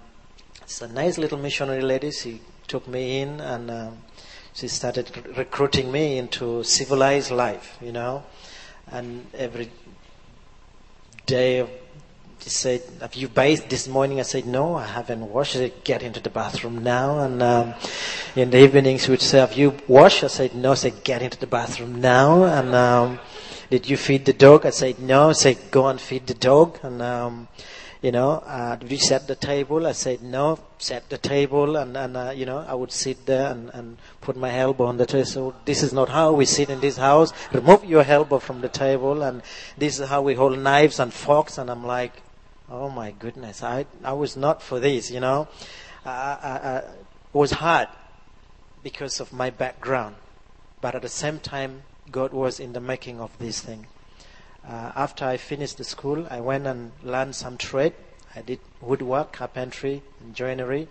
it's 0.62 0.82
a 0.82 0.88
nice 0.88 1.18
little 1.18 1.38
missionary 1.38 1.82
lady. 1.82 2.12
She 2.12 2.40
took 2.68 2.88
me 2.88 3.22
in 3.22 3.40
and 3.40 3.72
um, 3.72 3.98
she 4.54 4.68
started 4.68 5.10
recruiting 5.38 5.92
me 5.92 6.18
into 6.18 6.64
civilized 6.64 7.32
life, 7.32 7.78
you 7.82 7.92
know. 7.92 8.24
And 8.90 9.28
every 9.34 9.70
day 11.26 11.68
she 12.40 12.50
said, 12.50 12.82
Have 13.02 13.16
you 13.16 13.28
bathed 13.28 13.70
this 13.70 13.88
morning? 13.88 14.20
I 14.20 14.24
said, 14.24 14.46
No, 14.46 14.76
I 14.76 14.86
haven't 14.86 15.30
washed. 15.32 15.54
She 15.54 15.58
said, 15.58 15.84
Get 15.84 16.04
into 16.04 16.20
the 16.20 16.30
bathroom 16.30 16.84
now. 16.84 17.20
And 17.20 17.42
um, 17.42 17.74
in 18.36 18.50
the 18.50 18.60
evenings, 18.60 19.04
she 19.04 19.12
would 19.12 19.22
say, 19.22 19.40
Have 19.40 19.54
you 19.54 19.76
washed? 19.88 20.24
I 20.24 20.28
said, 20.28 20.56
No. 20.56 20.72
I 20.72 20.76
said, 20.76 21.04
Get 21.04 21.22
into 21.22 21.38
the 21.38 21.48
bathroom 21.48 22.00
now. 22.00 22.44
And 22.44 22.74
um, 22.74 23.20
did 23.70 23.90
you 23.90 23.98
feed 23.98 24.26
the 24.26 24.34
dog? 24.34 24.66
I 24.66 24.70
said, 24.70 25.00
No. 25.00 25.34
She 25.34 25.40
said, 25.40 25.58
Go 25.72 25.88
and 25.88 26.00
feed 26.00 26.28
the 26.28 26.36
dog. 26.36 26.80
And 26.84 27.02
um, 27.02 27.48
you 28.02 28.12
know, 28.12 28.32
uh, 28.46 28.78
you 28.88 28.98
set 28.98 29.28
the 29.28 29.36
table? 29.36 29.88
I 29.88 29.94
said, 29.94 30.22
no, 30.22 30.60
set 30.78 31.10
the 31.10 31.18
table. 31.18 31.76
And, 31.76 31.98
and 31.98 32.16
uh, 32.16 32.34
you 32.36 32.46
know, 32.46 32.60
I 32.60 32.74
would 32.74 32.92
sit 32.92 33.26
there 33.26 33.52
and, 33.52 33.70
and 33.74 33.98
put 34.22 34.38
my 34.38 34.56
elbow 34.56 34.86
on 34.86 34.98
the 34.98 35.06
table. 35.06 35.26
So 35.26 35.56
this 35.66 35.82
is 35.82 35.94
not 35.94 36.10
how 36.10 36.34
we 36.34 36.46
sit 36.46 36.70
in 36.70 36.80
this 36.80 36.98
house. 36.98 37.34
Remove 37.54 37.86
your 37.86 38.04
elbow 38.04 38.40
from 38.40 38.62
the 38.62 38.70
table. 38.70 39.24
And 39.24 39.42
this 39.78 40.00
is 40.00 40.08
how 40.08 40.22
we 40.22 40.36
hold 40.36 40.58
knives 40.60 41.00
and 41.00 41.12
forks. 41.12 41.58
And 41.58 41.70
I'm 41.70 41.86
like, 41.86 42.22
oh 42.70 42.90
my 42.90 43.12
goodness, 43.12 43.64
I, 43.64 43.86
I 44.04 44.14
was 44.14 44.38
not 44.38 44.62
for 44.62 44.80
this, 44.80 45.10
you 45.10 45.20
know. 45.20 45.48
Uh, 46.06 46.10
uh, 46.10 46.82
it 46.86 47.38
was 47.38 47.52
hard 47.52 47.88
because 48.84 49.20
of 49.20 49.34
my 49.34 49.50
background. 49.50 50.16
But 50.82 50.96
at 50.96 51.02
the 51.02 51.10
same 51.10 51.40
time, 51.40 51.84
God 52.12 52.32
was 52.32 52.60
in 52.60 52.74
the 52.74 52.80
making 52.80 53.20
of 53.20 53.38
this 53.40 53.62
thing. 53.62 53.88
Uh, 54.68 54.92
after 54.98 55.24
I 55.24 55.38
finished 55.38 55.78
the 55.78 55.86
school, 55.86 56.28
I 56.30 56.42
went 56.42 56.68
and 56.68 56.92
learned 57.02 57.36
some 57.36 57.58
trade. 57.58 57.94
I 58.36 58.42
did 58.42 58.60
woodwork, 58.82 59.32
carpentry, 59.32 60.02
and 60.20 60.36
joinery, 60.36 60.90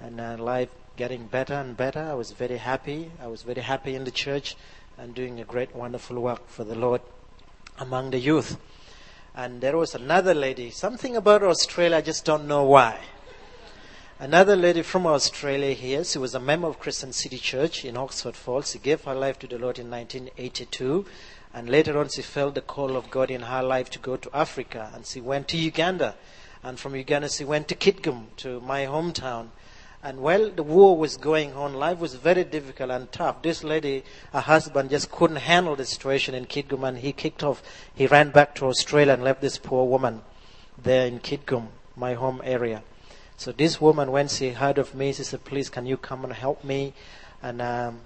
and 0.00 0.18
uh, 0.18 0.36
life 0.38 0.70
getting 0.96 1.26
better 1.26 1.52
and 1.52 1.76
better. 1.76 2.00
I 2.00 2.14
was 2.14 2.30
very 2.30 2.56
happy. 2.56 3.10
I 3.22 3.26
was 3.26 3.42
very 3.42 3.60
happy 3.60 3.94
in 3.94 4.04
the 4.04 4.10
church 4.10 4.56
and 4.96 5.14
doing 5.14 5.40
a 5.40 5.44
great, 5.44 5.76
wonderful 5.76 6.18
work 6.20 6.48
for 6.48 6.64
the 6.64 6.74
Lord 6.74 7.02
among 7.78 8.12
the 8.12 8.18
youth. 8.18 8.56
And 9.34 9.60
there 9.60 9.76
was 9.76 9.94
another 9.94 10.32
lady, 10.32 10.70
something 10.70 11.14
about 11.14 11.42
Australia, 11.42 11.98
I 11.98 12.00
just 12.00 12.24
don't 12.24 12.48
know 12.48 12.64
why. 12.64 12.98
Another 14.18 14.56
lady 14.56 14.82
from 14.82 15.06
Australia 15.06 15.74
here, 15.74 16.04
she 16.04 16.18
was 16.18 16.34
a 16.34 16.40
member 16.40 16.68
of 16.68 16.78
Christian 16.78 17.12
City 17.12 17.38
Church 17.38 17.84
in 17.84 17.96
Oxford 17.96 18.36
Falls. 18.36 18.70
She 18.70 18.78
gave 18.78 19.04
her 19.04 19.14
life 19.14 19.38
to 19.40 19.46
the 19.46 19.58
Lord 19.58 19.78
in 19.78 19.90
1982 19.90 21.04
and 21.54 21.68
later 21.68 21.98
on, 21.98 22.08
she 22.08 22.22
felt 22.22 22.54
the 22.54 22.62
call 22.62 22.96
of 22.96 23.10
God 23.10 23.30
in 23.30 23.42
her 23.42 23.62
life 23.62 23.90
to 23.90 23.98
go 23.98 24.16
to 24.16 24.30
Africa. 24.32 24.90
And 24.94 25.04
she 25.04 25.20
went 25.20 25.48
to 25.48 25.58
Uganda. 25.58 26.14
And 26.62 26.78
from 26.78 26.96
Uganda, 26.96 27.28
she 27.28 27.44
went 27.44 27.68
to 27.68 27.74
Kitgum, 27.74 28.34
to 28.38 28.60
my 28.60 28.86
hometown. 28.86 29.48
And 30.02 30.20
while 30.20 30.50
the 30.50 30.62
war 30.62 30.96
was 30.96 31.16
going 31.16 31.52
on, 31.52 31.74
life 31.74 31.98
was 31.98 32.14
very 32.14 32.42
difficult 32.42 32.90
and 32.90 33.12
tough. 33.12 33.42
This 33.42 33.62
lady, 33.62 34.02
her 34.32 34.40
husband, 34.40 34.90
just 34.90 35.12
couldn't 35.12 35.36
handle 35.36 35.76
the 35.76 35.84
situation 35.84 36.34
in 36.34 36.46
Kitgum, 36.46 36.88
and 36.88 36.98
he 36.98 37.12
kicked 37.12 37.44
off. 37.44 37.62
He 37.94 38.06
ran 38.06 38.30
back 38.30 38.54
to 38.56 38.66
Australia 38.66 39.12
and 39.12 39.22
left 39.22 39.40
this 39.40 39.58
poor 39.58 39.86
woman 39.86 40.22
there 40.76 41.06
in 41.06 41.20
Kitgum, 41.20 41.68
my 41.94 42.14
home 42.14 42.40
area. 42.42 42.82
So 43.36 43.52
this 43.52 43.80
woman, 43.80 44.10
when 44.10 44.26
she 44.26 44.50
heard 44.50 44.78
of 44.78 44.94
me, 44.94 45.12
she 45.12 45.22
said, 45.22 45.44
"Please, 45.44 45.68
can 45.68 45.86
you 45.86 45.96
come 45.96 46.24
and 46.24 46.32
help 46.32 46.64
me?" 46.64 46.94
And 47.40 47.62
um, 47.62 48.00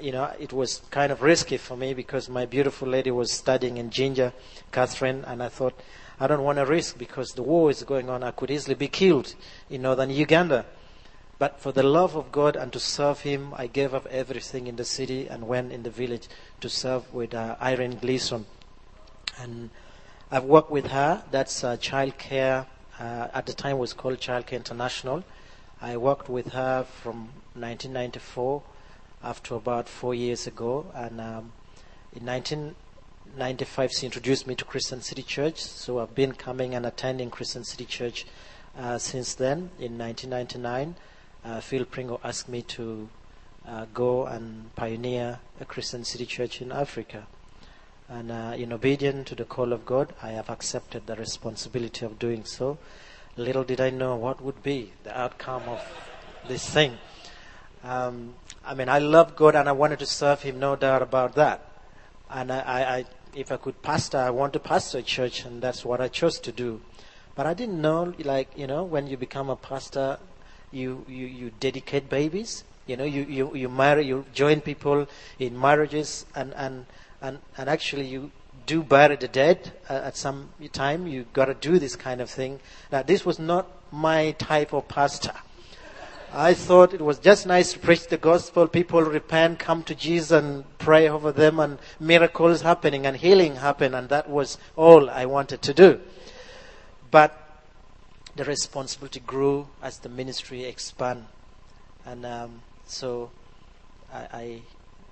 you 0.00 0.12
know, 0.12 0.32
it 0.38 0.52
was 0.52 0.82
kind 0.90 1.12
of 1.12 1.22
risky 1.22 1.56
for 1.56 1.76
me 1.76 1.94
because 1.94 2.28
my 2.28 2.46
beautiful 2.46 2.88
lady 2.88 3.10
was 3.10 3.32
studying 3.32 3.76
in 3.76 3.90
Jinja, 3.90 4.32
Catherine, 4.72 5.24
and 5.26 5.42
I 5.42 5.48
thought, 5.48 5.80
I 6.18 6.26
don't 6.26 6.42
want 6.42 6.58
to 6.58 6.66
risk 6.66 6.98
because 6.98 7.32
the 7.32 7.42
war 7.42 7.70
is 7.70 7.82
going 7.82 8.08
on. 8.08 8.22
I 8.22 8.30
could 8.30 8.50
easily 8.50 8.74
be 8.74 8.88
killed 8.88 9.34
in 9.68 9.82
northern 9.82 10.10
Uganda. 10.10 10.66
But 11.38 11.60
for 11.60 11.72
the 11.72 11.82
love 11.82 12.16
of 12.16 12.30
God 12.30 12.54
and 12.54 12.72
to 12.72 12.80
serve 12.80 13.20
Him, 13.20 13.52
I 13.56 13.66
gave 13.66 13.92
up 13.94 14.06
everything 14.06 14.66
in 14.66 14.76
the 14.76 14.84
city 14.84 15.26
and 15.26 15.48
went 15.48 15.72
in 15.72 15.82
the 15.82 15.90
village 15.90 16.28
to 16.60 16.68
serve 16.68 17.12
with 17.12 17.34
uh, 17.34 17.56
Irene 17.60 17.98
Gleeson. 17.98 18.46
And 19.40 19.70
I've 20.30 20.44
worked 20.44 20.70
with 20.70 20.86
her. 20.88 21.24
That's 21.30 21.64
uh, 21.64 21.76
child 21.76 22.18
care. 22.18 22.66
Uh, 22.98 23.28
at 23.34 23.46
the 23.46 23.52
time 23.52 23.78
was 23.78 23.92
called 23.92 24.20
Child 24.20 24.46
Care 24.46 24.58
International. 24.58 25.24
I 25.82 25.96
worked 25.96 26.28
with 26.28 26.52
her 26.52 26.84
from 26.84 27.30
1994 27.54 28.62
after 29.24 29.54
about 29.54 29.88
four 29.88 30.14
years 30.14 30.46
ago. 30.46 30.86
And 30.94 31.20
um, 31.20 31.52
in 32.14 32.26
1995, 32.26 33.92
she 33.92 34.06
introduced 34.06 34.46
me 34.46 34.54
to 34.54 34.64
Christian 34.64 35.00
City 35.00 35.22
Church. 35.22 35.60
So 35.60 35.98
I've 35.98 36.14
been 36.14 36.32
coming 36.32 36.74
and 36.74 36.84
attending 36.86 37.30
Christian 37.30 37.64
City 37.64 37.86
Church 37.86 38.26
uh, 38.78 38.98
since 38.98 39.34
then. 39.34 39.70
In 39.78 39.98
1999, 39.98 40.94
uh, 41.44 41.60
Phil 41.60 41.84
Pringle 41.84 42.20
asked 42.22 42.48
me 42.48 42.62
to 42.62 43.08
uh, 43.66 43.86
go 43.94 44.26
and 44.26 44.74
pioneer 44.76 45.40
a 45.60 45.64
Christian 45.64 46.04
City 46.04 46.26
Church 46.26 46.60
in 46.60 46.70
Africa. 46.70 47.26
And 48.08 48.30
uh, 48.30 48.54
in 48.56 48.72
obedience 48.72 49.28
to 49.30 49.34
the 49.34 49.44
call 49.44 49.72
of 49.72 49.86
God, 49.86 50.12
I 50.22 50.30
have 50.30 50.50
accepted 50.50 51.06
the 51.06 51.16
responsibility 51.16 52.04
of 52.04 52.18
doing 52.18 52.44
so. 52.44 52.78
Little 53.36 53.64
did 53.64 53.80
I 53.80 53.90
know 53.90 54.16
what 54.16 54.42
would 54.42 54.62
be 54.62 54.92
the 55.02 55.18
outcome 55.18 55.62
of 55.68 55.80
this 56.46 56.68
thing. 56.68 56.98
Um, 57.82 58.34
I 58.66 58.74
mean, 58.74 58.88
I 58.88 58.98
love 58.98 59.36
God 59.36 59.54
and 59.54 59.68
I 59.68 59.72
wanted 59.72 59.98
to 59.98 60.06
serve 60.06 60.42
Him, 60.42 60.58
no 60.58 60.76
doubt 60.76 61.02
about 61.02 61.34
that. 61.34 61.66
And 62.30 62.50
I, 62.50 62.60
I, 62.60 62.96
I, 62.96 63.04
if 63.34 63.52
I 63.52 63.56
could 63.56 63.82
pastor, 63.82 64.18
I 64.18 64.30
want 64.30 64.52
to 64.54 64.60
pastor 64.60 64.98
a 64.98 65.02
church, 65.02 65.44
and 65.44 65.60
that's 65.60 65.84
what 65.84 66.00
I 66.00 66.08
chose 66.08 66.38
to 66.40 66.52
do. 66.52 66.80
But 67.34 67.46
I 67.46 67.54
didn't 67.54 67.80
know, 67.80 68.14
like, 68.20 68.48
you 68.56 68.66
know, 68.66 68.84
when 68.84 69.06
you 69.06 69.16
become 69.16 69.50
a 69.50 69.56
pastor, 69.56 70.18
you, 70.70 71.04
you, 71.08 71.26
you 71.26 71.50
dedicate 71.60 72.08
babies. 72.08 72.64
You 72.86 72.96
know, 72.96 73.04
you, 73.04 73.22
you, 73.24 73.54
you 73.54 73.68
marry, 73.68 74.06
you 74.06 74.24
join 74.34 74.60
people 74.60 75.06
in 75.38 75.58
marriages, 75.58 76.26
and, 76.34 76.54
and, 76.54 76.86
and, 77.20 77.38
and 77.56 77.68
actually 77.68 78.06
you 78.06 78.30
do 78.66 78.82
bury 78.82 79.16
the 79.16 79.28
dead 79.28 79.72
at 79.88 80.16
some 80.16 80.50
time. 80.72 81.06
You 81.06 81.26
got 81.32 81.46
to 81.46 81.54
do 81.54 81.78
this 81.78 81.96
kind 81.96 82.20
of 82.20 82.30
thing. 82.30 82.60
Now, 82.90 83.02
this 83.02 83.24
was 83.26 83.38
not 83.38 83.68
my 83.92 84.32
type 84.32 84.72
of 84.72 84.88
pastor. 84.88 85.34
I 86.36 86.52
thought 86.52 86.92
it 86.92 87.00
was 87.00 87.20
just 87.20 87.46
nice 87.46 87.74
to 87.74 87.78
preach 87.78 88.08
the 88.08 88.16
gospel. 88.16 88.66
People 88.66 89.02
repent, 89.02 89.60
come 89.60 89.84
to 89.84 89.94
Jesus 89.94 90.32
and 90.32 90.64
pray 90.78 91.08
over 91.08 91.30
them 91.30 91.60
and 91.60 91.78
miracles 92.00 92.62
happening 92.62 93.06
and 93.06 93.16
healing 93.16 93.54
happen. 93.54 93.94
And 93.94 94.08
that 94.08 94.28
was 94.28 94.58
all 94.74 95.08
I 95.08 95.26
wanted 95.26 95.62
to 95.62 95.72
do. 95.72 96.00
But 97.12 97.40
the 98.34 98.44
responsibility 98.44 99.20
grew 99.20 99.68
as 99.80 99.98
the 99.98 100.08
ministry 100.08 100.64
expanded. 100.64 101.26
And 102.04 102.26
um, 102.26 102.62
so 102.84 103.30
I, 104.12 104.18
I, 104.32 104.62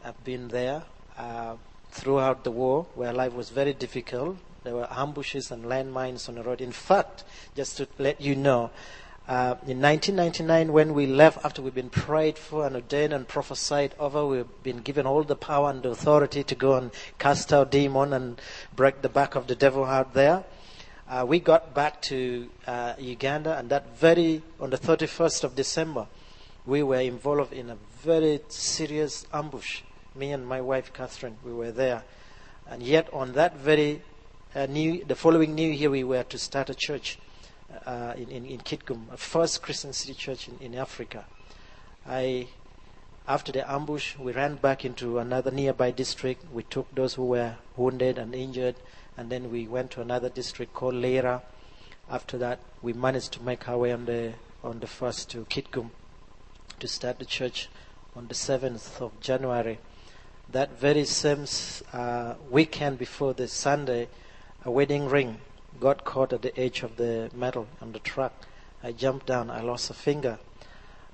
have 0.03 0.25
been 0.25 0.49
there 0.49 0.83
uh, 1.17 1.55
throughout 1.93 2.43
the 2.43 2.51
war 2.51 2.87
where 2.97 3.13
life 3.13 3.33
was 3.33 3.51
very 3.51 3.73
difficult. 3.73 4.37
There 4.65 4.75
were 4.75 4.89
ambushes 4.91 5.53
and 5.53 5.67
landmines 5.67 6.29
on 6.29 6.35
the 6.35 6.43
road. 6.43 6.61
In 6.61 6.73
fact, 6.73 7.23
just 7.55 7.77
to 7.77 7.87
let 7.99 8.21
you 8.21 8.35
know, 8.35 8.71
uh, 9.29 9.55
in 9.69 9.81
1999, 9.81 10.73
when 10.73 10.95
we 10.95 11.07
left, 11.07 11.45
after 11.45 11.63
we've 11.63 11.75
been 11.75 11.91
prayed 11.91 12.37
for 12.37 12.67
and 12.67 12.75
ordained 12.75 13.13
and 13.13 13.29
prophesied 13.29 13.95
over, 14.01 14.27
we've 14.27 14.63
been 14.65 14.79
given 14.79 15.07
all 15.07 15.23
the 15.23 15.37
power 15.37 15.71
and 15.71 15.87
authority 15.87 16.43
to 16.43 16.55
go 16.57 16.75
and 16.75 16.91
cast 17.21 17.53
out 17.53 17.71
demon 17.71 18.13
and 18.13 18.41
break 18.75 19.01
the 19.01 19.09
back 19.09 19.37
of 19.37 19.47
the 19.47 19.55
devil 19.55 19.85
out 19.85 20.13
there. 20.15 20.43
Uh, 21.09 21.25
we 21.25 21.39
got 21.39 21.73
back 21.73 22.03
to 22.03 22.51
uh, 22.67 22.95
Uganda, 22.99 23.57
and 23.57 23.71
that 23.71 23.97
very 23.97 24.43
on 24.59 24.71
the 24.71 24.79
31st 24.79 25.45
of 25.45 25.55
December, 25.55 26.09
we 26.67 26.83
were 26.83 27.01
involved 27.01 27.53
in 27.53 27.71
a 27.71 27.77
very 28.01 28.41
serious 28.49 29.25
ambush. 29.33 29.83
Me 30.17 30.33
and 30.33 30.45
my 30.45 30.61
wife 30.61 30.93
Catherine, 30.93 31.37
we 31.45 31.53
were 31.53 31.71
there, 31.71 32.03
and 32.69 32.83
yet 32.83 33.09
on 33.13 33.35
that 33.35 33.57
very 33.57 34.03
uh, 34.57 34.67
new, 34.67 35.05
the 35.05 35.15
following 35.15 35.55
New 35.55 35.71
Year, 35.71 35.91
we 35.91 36.03
were 36.03 36.25
to 36.25 36.39
start 36.39 36.69
a 36.71 36.75
church 36.75 37.19
uh, 37.87 38.15
in, 38.17 38.29
in, 38.29 38.47
in 38.47 38.59
Kitgum, 38.61 39.13
a 39.13 39.17
first 39.17 39.63
Christian 39.63 39.93
city 39.93 40.15
church 40.15 40.49
in, 40.49 40.59
in 40.61 40.75
Africa. 40.75 41.25
I, 42.07 42.49
after 43.27 43.53
the 43.53 43.71
ambush, 43.71 44.17
we 44.19 44.33
ran 44.33 44.57
back 44.57 44.85
into 44.85 45.19
another 45.19 45.51
nearby 45.51 45.91
district. 45.91 46.45
We 46.53 46.65
took 46.65 46.93
those 46.95 47.15
who 47.15 47.27
were 47.27 47.57
wounded 47.77 48.19
and 48.19 48.35
injured, 48.35 48.77
and 49.17 49.31
then 49.31 49.51
we 49.51 49.67
went 49.67 49.91
to 49.93 50.01
another 50.01 50.29
district 50.29 50.75
called 50.75 50.95
Lira. 50.95 51.43
After 52.11 52.39
that, 52.39 52.61
we 52.83 52.93
managed 52.93 53.33
to 53.35 53.43
make 53.43 53.69
our 53.69 53.79
way 53.79 53.93
on 53.93 54.07
the 54.07 54.35
on 54.65 54.79
the 54.79 54.87
first 54.87 55.29
to 55.31 55.45
Kitgum 55.47 55.91
to 56.79 56.87
start 56.87 57.19
the 57.19 57.25
church 57.25 57.69
on 58.15 58.29
the 58.29 58.35
7th 58.35 59.01
of 59.01 59.19
January. 59.21 59.79
That 60.51 60.79
very 60.79 61.05
same 61.05 61.47
uh, 61.93 62.35
weekend 62.51 62.99
before 62.99 63.35
the 63.35 63.49
Sunday, 63.49 64.09
a 64.65 64.71
wedding 64.71 65.09
ring 65.09 65.39
got 65.83 66.05
caught 66.05 66.33
at 66.33 66.43
the 66.43 66.57
edge 66.59 66.85
of 66.85 66.97
the 66.97 67.29
metal 67.35 67.67
on 67.81 67.91
the 67.93 67.99
truck. 67.99 68.33
I 68.85 68.93
jumped 68.93 69.27
down. 69.27 69.51
I 69.51 69.63
lost 69.63 69.91
a 69.91 69.95
finger. 69.95 70.39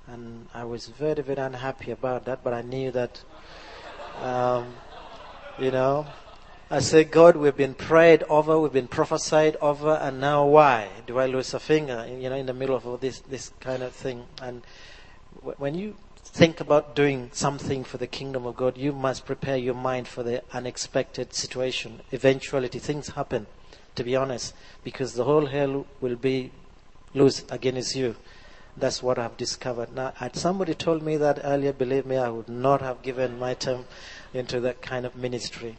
And 0.06 0.46
I 0.52 0.64
was 0.64 0.88
very, 0.88 1.22
very 1.22 1.40
unhappy 1.40 1.90
about 1.90 2.26
that, 2.26 2.44
but 2.44 2.52
I 2.52 2.62
knew 2.62 2.90
that, 2.92 3.22
um, 4.22 4.74
you 5.58 5.70
know, 5.70 6.06
I 6.70 6.80
said, 6.80 7.10
God, 7.10 7.36
we've 7.36 7.56
been 7.56 7.74
prayed 7.74 8.24
over, 8.28 8.58
we've 8.58 8.72
been 8.72 8.88
prophesied 8.88 9.56
over, 9.62 9.94
and 9.94 10.20
now 10.20 10.46
why 10.46 10.88
do 11.06 11.18
I 11.18 11.26
lose 11.26 11.54
a 11.54 11.60
finger, 11.60 12.06
you 12.06 12.28
know, 12.28 12.36
in 12.36 12.44
the 12.44 12.54
middle 12.54 12.76
of 12.76 12.86
all 12.86 12.98
this, 12.98 13.20
this 13.20 13.52
kind 13.60 13.82
of 13.82 13.92
thing? 13.92 14.24
And 14.42 14.62
when 15.56 15.74
you 15.74 15.96
think 16.24 16.60
about 16.60 16.94
doing 16.94 17.30
something 17.32 17.84
for 17.84 17.96
the 17.96 18.06
kingdom 18.06 18.44
of 18.46 18.56
God, 18.56 18.76
you 18.76 18.92
must 18.92 19.24
prepare 19.24 19.56
your 19.56 19.74
mind 19.74 20.08
for 20.08 20.22
the 20.22 20.42
unexpected 20.52 21.32
situation, 21.32 22.00
eventuality. 22.12 22.78
Things 22.78 23.08
happen, 23.08 23.46
to 23.98 24.04
be 24.04 24.16
honest, 24.16 24.54
because 24.84 25.14
the 25.14 25.24
whole 25.24 25.46
hell 25.46 25.84
will 26.00 26.16
be 26.16 26.50
loose 27.14 27.44
against 27.50 27.94
you. 27.96 28.14
That's 28.76 29.02
what 29.02 29.18
I've 29.18 29.36
discovered. 29.36 29.92
Now, 29.92 30.12
had 30.16 30.36
somebody 30.36 30.72
told 30.72 31.02
me 31.02 31.16
that 31.16 31.40
earlier, 31.42 31.72
believe 31.72 32.06
me, 32.06 32.16
I 32.16 32.28
would 32.28 32.48
not 32.48 32.80
have 32.80 33.02
given 33.02 33.38
my 33.38 33.54
time 33.54 33.86
into 34.32 34.60
that 34.60 34.80
kind 34.82 35.04
of 35.04 35.16
ministry. 35.16 35.76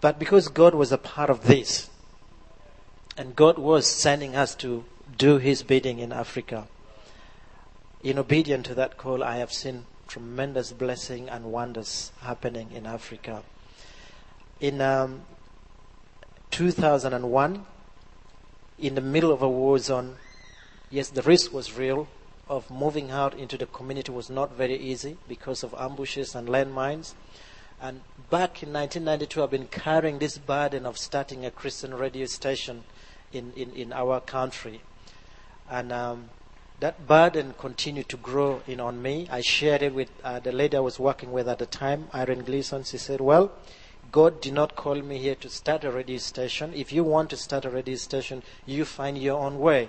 But 0.00 0.20
because 0.20 0.46
God 0.48 0.74
was 0.74 0.92
a 0.92 0.98
part 0.98 1.30
of 1.30 1.46
this, 1.46 1.90
and 3.16 3.34
God 3.34 3.58
was 3.58 3.86
sending 3.86 4.36
us 4.36 4.54
to 4.56 4.84
do 5.18 5.38
His 5.38 5.64
bidding 5.64 5.98
in 5.98 6.12
Africa, 6.12 6.68
in 8.04 8.18
obedience 8.18 8.68
to 8.68 8.74
that 8.76 8.96
call, 8.96 9.24
I 9.24 9.38
have 9.38 9.52
seen 9.52 9.86
tremendous 10.06 10.72
blessing 10.72 11.28
and 11.28 11.46
wonders 11.46 12.12
happening 12.20 12.70
in 12.72 12.86
Africa. 12.86 13.42
In 14.60 14.80
um, 14.80 15.22
2001, 16.54 17.66
in 18.78 18.94
the 18.94 19.00
middle 19.00 19.32
of 19.32 19.42
a 19.42 19.48
war 19.48 19.76
zone, 19.76 20.14
yes, 20.88 21.08
the 21.08 21.22
risk 21.22 21.52
was 21.52 21.76
real 21.76 22.06
of 22.48 22.70
moving 22.70 23.10
out 23.10 23.34
into 23.34 23.58
the 23.58 23.66
community 23.66 24.12
was 24.12 24.30
not 24.30 24.54
very 24.54 24.76
easy 24.76 25.16
because 25.26 25.64
of 25.64 25.74
ambushes 25.74 26.32
and 26.36 26.46
landmines. 26.46 27.14
And 27.80 28.02
back 28.30 28.62
in 28.62 28.72
1992, 28.72 29.42
I've 29.42 29.50
been 29.50 29.66
carrying 29.66 30.20
this 30.20 30.38
burden 30.38 30.86
of 30.86 30.96
starting 30.96 31.44
a 31.44 31.50
Christian 31.50 31.92
radio 31.92 32.26
station 32.26 32.84
in, 33.32 33.52
in, 33.56 33.72
in 33.72 33.92
our 33.92 34.20
country. 34.20 34.80
And 35.68 35.90
um, 35.90 36.30
that 36.78 37.08
burden 37.08 37.54
continued 37.58 38.08
to 38.10 38.16
grow 38.16 38.62
in 38.68 38.78
on 38.78 39.02
me. 39.02 39.26
I 39.28 39.40
shared 39.40 39.82
it 39.82 39.92
with 39.92 40.10
uh, 40.22 40.38
the 40.38 40.52
lady 40.52 40.76
I 40.76 40.80
was 40.80 41.00
working 41.00 41.32
with 41.32 41.48
at 41.48 41.58
the 41.58 41.66
time, 41.66 42.06
Irene 42.14 42.44
Gleeson. 42.44 42.84
She 42.84 42.98
said, 42.98 43.20
Well, 43.20 43.50
God 44.12 44.40
did 44.40 44.52
not 44.52 44.76
call 44.76 44.96
me 44.96 45.18
here 45.18 45.34
to 45.36 45.48
start 45.48 45.84
a 45.84 45.90
radio 45.90 46.18
station. 46.18 46.72
If 46.74 46.92
you 46.92 47.04
want 47.04 47.30
to 47.30 47.36
start 47.36 47.64
a 47.64 47.70
radio 47.70 47.96
station, 47.96 48.42
you 48.66 48.84
find 48.84 49.18
your 49.18 49.38
own 49.38 49.58
way. 49.58 49.88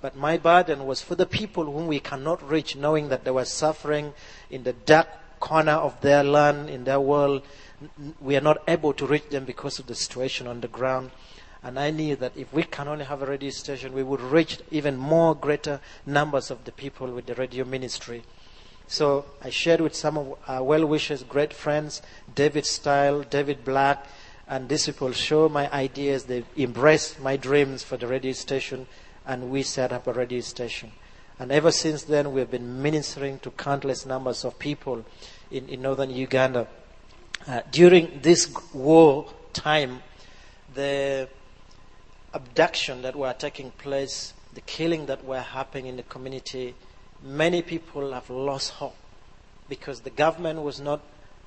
But 0.00 0.16
my 0.16 0.36
burden 0.36 0.86
was 0.86 1.00
for 1.00 1.14
the 1.14 1.26
people 1.26 1.64
whom 1.64 1.86
we 1.86 1.98
cannot 1.98 2.46
reach, 2.46 2.76
knowing 2.76 3.08
that 3.08 3.24
they 3.24 3.30
were 3.30 3.46
suffering 3.46 4.12
in 4.50 4.64
the 4.64 4.74
dark 4.74 5.08
corner 5.40 5.72
of 5.72 6.00
their 6.02 6.22
land, 6.22 6.68
in 6.68 6.84
their 6.84 7.00
world. 7.00 7.42
We 8.20 8.36
are 8.36 8.42
not 8.42 8.62
able 8.68 8.92
to 8.94 9.06
reach 9.06 9.30
them 9.30 9.44
because 9.44 9.78
of 9.78 9.86
the 9.86 9.94
situation 9.94 10.46
on 10.46 10.60
the 10.60 10.68
ground. 10.68 11.10
And 11.62 11.78
I 11.78 11.90
knew 11.90 12.16
that 12.16 12.36
if 12.36 12.52
we 12.52 12.64
can 12.64 12.88
only 12.88 13.06
have 13.06 13.22
a 13.22 13.26
radio 13.26 13.48
station, 13.48 13.94
we 13.94 14.02
would 14.02 14.20
reach 14.20 14.58
even 14.70 14.98
more 14.98 15.34
greater 15.34 15.80
numbers 16.04 16.50
of 16.50 16.64
the 16.64 16.72
people 16.72 17.10
with 17.10 17.24
the 17.24 17.34
radio 17.34 17.64
ministry. 17.64 18.22
So 18.86 19.24
I 19.42 19.50
shared 19.50 19.80
with 19.80 19.94
some 19.94 20.18
of 20.18 20.38
our 20.46 20.62
well 20.62 20.86
wishers, 20.86 21.22
great 21.22 21.52
friends, 21.52 22.02
David 22.34 22.66
Style, 22.66 23.22
David 23.22 23.64
Black, 23.64 24.06
and 24.46 24.68
these 24.68 24.86
people 24.86 25.12
show 25.12 25.48
my 25.48 25.70
ideas. 25.72 26.24
They 26.24 26.44
embrace 26.56 27.18
my 27.18 27.36
dreams 27.36 27.82
for 27.82 27.96
the 27.96 28.06
radio 28.06 28.32
station, 28.32 28.86
and 29.26 29.50
we 29.50 29.62
set 29.62 29.92
up 29.92 30.06
a 30.06 30.12
radio 30.12 30.40
station. 30.40 30.92
And 31.38 31.50
ever 31.50 31.72
since 31.72 32.04
then, 32.04 32.32
we 32.32 32.40
have 32.40 32.50
been 32.50 32.82
ministering 32.82 33.38
to 33.40 33.50
countless 33.50 34.06
numbers 34.06 34.44
of 34.44 34.58
people 34.58 35.04
in, 35.50 35.68
in 35.68 35.82
northern 35.82 36.10
Uganda. 36.10 36.68
Uh, 37.46 37.62
during 37.72 38.20
this 38.22 38.52
war 38.72 39.26
time, 39.52 40.02
the 40.74 41.28
abduction 42.32 43.02
that 43.02 43.16
were 43.16 43.32
taking 43.32 43.70
place, 43.72 44.34
the 44.54 44.60
killing 44.60 45.06
that 45.06 45.24
were 45.24 45.40
happening 45.40 45.86
in 45.86 45.96
the 45.96 46.02
community, 46.04 46.74
many 47.24 47.62
people 47.62 48.12
have 48.12 48.28
lost 48.28 48.72
hope 48.72 48.94
because 49.68 50.00
the 50.00 50.10
government 50.10 50.62
was 50.62 50.78
not 50.78 51.00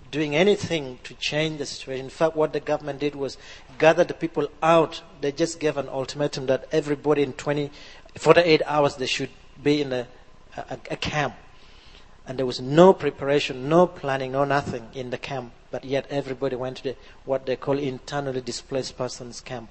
doing 0.10 0.36
anything 0.36 0.98
to 1.04 1.14
change 1.16 1.60
the 1.60 1.66
situation. 1.66 2.06
In 2.06 2.10
fact, 2.10 2.36
what 2.36 2.54
the 2.54 2.60
government 2.60 3.00
did 3.00 3.14
was 3.16 3.38
gather 3.78 4.04
the 4.04 4.14
people 4.14 4.50
out. 4.64 5.02
They 5.22 5.32
just 5.32 5.60
gave 5.60 5.78
an 5.78 5.88
ultimatum 5.88 6.48
that 6.48 6.68
everybody 6.72 7.22
in 7.22 7.34
20, 7.34 7.70
48 8.16 8.62
hours 8.66 8.96
they 8.96 9.06
should 9.06 9.30
be 9.62 9.82
in 9.82 9.94
a, 9.94 10.08
a, 10.58 10.80
a 10.92 10.96
camp. 10.96 11.36
And 12.26 12.38
there 12.40 12.46
was 12.46 12.60
no 12.60 12.94
preparation, 12.94 13.70
no 13.70 13.88
planning, 13.88 14.32
no 14.32 14.44
nothing 14.44 14.88
in 14.94 15.12
the 15.12 15.18
camp. 15.18 15.54
But 15.70 15.86
yet 15.86 16.08
everybody 16.10 16.56
went 16.56 16.78
to 16.78 16.84
the, 16.84 16.96
what 17.26 17.46
they 17.46 17.56
call 17.56 17.78
internally 17.78 18.42
displaced 18.42 18.98
persons 18.98 19.42
camp. 19.42 19.70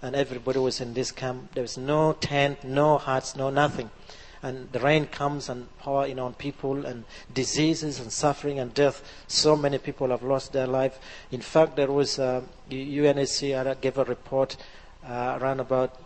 And 0.00 0.14
everybody 0.14 0.58
was 0.58 0.80
in 0.80 0.94
this 0.94 1.12
camp. 1.12 1.54
There 1.54 1.62
was 1.62 1.78
no 1.78 2.12
tent, 2.14 2.64
no 2.64 2.98
huts, 2.98 3.36
no 3.36 3.50
nothing 3.50 3.90
and 4.42 4.70
the 4.72 4.80
rain 4.80 5.06
comes 5.06 5.48
and 5.48 5.68
pour 5.78 6.04
in 6.06 6.18
on 6.18 6.34
people 6.34 6.84
and 6.84 7.04
diseases 7.32 8.00
and 8.00 8.12
suffering 8.12 8.58
and 8.58 8.74
death. 8.74 9.02
So 9.28 9.56
many 9.56 9.78
people 9.78 10.08
have 10.08 10.24
lost 10.24 10.52
their 10.52 10.66
life. 10.66 10.98
In 11.30 11.40
fact, 11.40 11.76
there 11.76 11.90
was 11.90 12.18
uh, 12.18 12.42
UNHCR 12.70 13.80
gave 13.80 13.98
a 13.98 14.04
report 14.04 14.56
uh, 15.08 15.38
around 15.40 15.60
about 15.60 15.96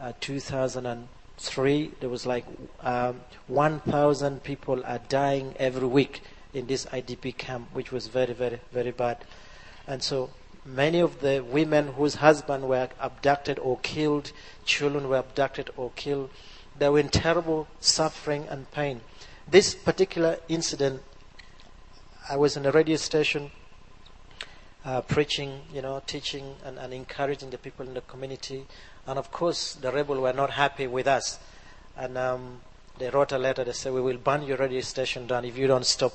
uh, 0.00 0.12
2003. 0.20 1.90
There 1.98 2.08
was 2.08 2.26
like 2.26 2.44
um, 2.80 3.20
1,000 3.48 4.42
people 4.44 4.84
are 4.84 5.00
dying 5.08 5.54
every 5.58 5.88
week 5.88 6.22
in 6.52 6.68
this 6.68 6.86
IDP 6.86 7.36
camp, 7.36 7.68
which 7.72 7.90
was 7.90 8.06
very, 8.06 8.32
very, 8.34 8.60
very 8.72 8.92
bad. 8.92 9.18
And 9.88 10.00
so 10.00 10.30
many 10.64 11.00
of 11.00 11.20
the 11.20 11.40
women 11.42 11.88
whose 11.88 12.16
husbands 12.16 12.66
were 12.66 12.88
abducted 13.00 13.58
or 13.58 13.78
killed, 13.80 14.32
children 14.64 15.08
were 15.08 15.18
abducted 15.18 15.70
or 15.76 15.90
killed, 15.96 16.30
they 16.78 16.88
were 16.88 16.98
in 16.98 17.08
terrible 17.08 17.66
suffering 17.80 18.46
and 18.48 18.70
pain. 18.70 19.00
This 19.48 19.74
particular 19.74 20.38
incident, 20.48 21.02
I 22.28 22.36
was 22.36 22.56
in 22.56 22.66
a 22.66 22.70
radio 22.70 22.96
station 22.96 23.50
uh, 24.84 25.00
preaching, 25.02 25.62
you 25.72 25.82
know, 25.82 26.02
teaching 26.06 26.56
and, 26.64 26.78
and, 26.78 26.92
encouraging 26.92 27.50
the 27.50 27.58
people 27.58 27.86
in 27.86 27.94
the 27.94 28.00
community. 28.02 28.66
And 29.06 29.18
of 29.18 29.30
course, 29.30 29.74
the 29.74 29.90
rebels 29.90 30.18
were 30.18 30.32
not 30.32 30.50
happy 30.50 30.86
with 30.86 31.06
us. 31.06 31.38
And 31.96 32.18
um, 32.18 32.60
they 32.98 33.08
wrote 33.10 33.32
a 33.32 33.38
letter. 33.38 33.64
They 33.64 33.72
said, 33.72 33.92
"We 33.92 34.00
will 34.00 34.18
burn 34.18 34.42
your 34.42 34.56
radio 34.56 34.80
station 34.80 35.26
down 35.26 35.44
if 35.44 35.56
you 35.56 35.66
don't 35.66 35.86
stop, 35.86 36.12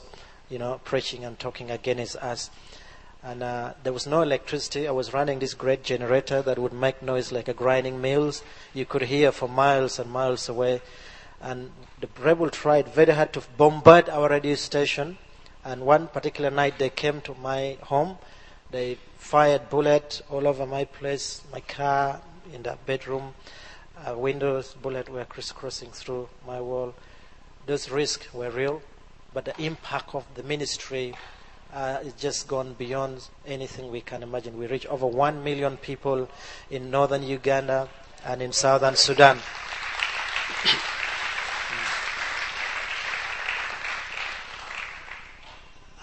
you 0.49 0.59
know, 0.59 0.79
preaching 0.83 1.25
and 1.25 1.37
talking 1.39 1.71
against 1.71 2.15
us." 2.17 2.49
And 3.21 3.43
uh, 3.43 3.73
there 3.83 3.91
was 3.91 4.07
no 4.07 4.21
electricity. 4.21 4.87
I 4.87 4.91
was 4.91 5.13
running 5.13 5.39
this 5.39 5.53
great 5.53 5.83
generator 5.83 6.41
that 6.41 6.57
would 6.57 6.71
make 6.71 7.01
noise 7.01 7.31
like 7.31 7.49
a 7.49 7.53
grinding 7.53 7.99
mills. 7.99 8.43
You 8.73 8.85
could 8.85 9.03
hear 9.03 9.31
for 9.33 9.49
miles 9.49 9.99
and 9.99 10.09
miles 10.09 10.47
away. 10.47 10.81
And 11.41 11.71
the 11.99 12.07
rebel 12.21 12.49
tried 12.49 12.87
very 12.87 13.13
hard 13.13 13.33
to 13.33 13.43
bombard 13.57 14.09
our 14.09 14.29
radio 14.29 14.55
station. 14.55 15.17
And 15.65 15.85
one 15.85 16.07
particular 16.07 16.49
night 16.49 16.79
they 16.79 16.89
came 16.89 17.19
to 17.21 17.33
my 17.35 17.77
home. 17.81 18.17
They 18.71 18.97
fired 19.17 19.69
bullets 19.69 20.21
all 20.29 20.47
over 20.47 20.65
my 20.65 20.85
place, 20.85 21.41
my 21.51 21.59
car, 21.59 22.21
in 22.53 22.63
the 22.63 22.77
bedroom. 22.85 23.33
Uh, 23.97 24.17
windows, 24.17 24.75
bullets 24.81 25.09
were 25.09 25.25
crisscrossing 25.25 25.91
through 25.91 26.29
my 26.47 26.61
wall. 26.61 26.95
Those 27.65 27.89
risks 27.89 28.33
were 28.33 28.49
real, 28.49 28.81
but 29.33 29.43
the 29.43 29.61
impact 29.61 30.15
of 30.15 30.25
the 30.35 30.43
ministry 30.43 31.13
uh, 31.73 31.99
it's 32.01 32.19
just 32.19 32.47
gone 32.47 32.73
beyond 32.73 33.27
anything 33.45 33.91
we 33.91 34.01
can 34.01 34.23
imagine. 34.23 34.57
We 34.57 34.67
reach 34.67 34.85
over 34.87 35.05
1 35.05 35.43
million 35.43 35.77
people 35.77 36.27
in 36.69 36.89
northern 36.89 37.23
Uganda 37.23 37.89
and 38.25 38.41
in 38.41 38.51
southern 38.51 38.95
Sudan. 38.95 39.37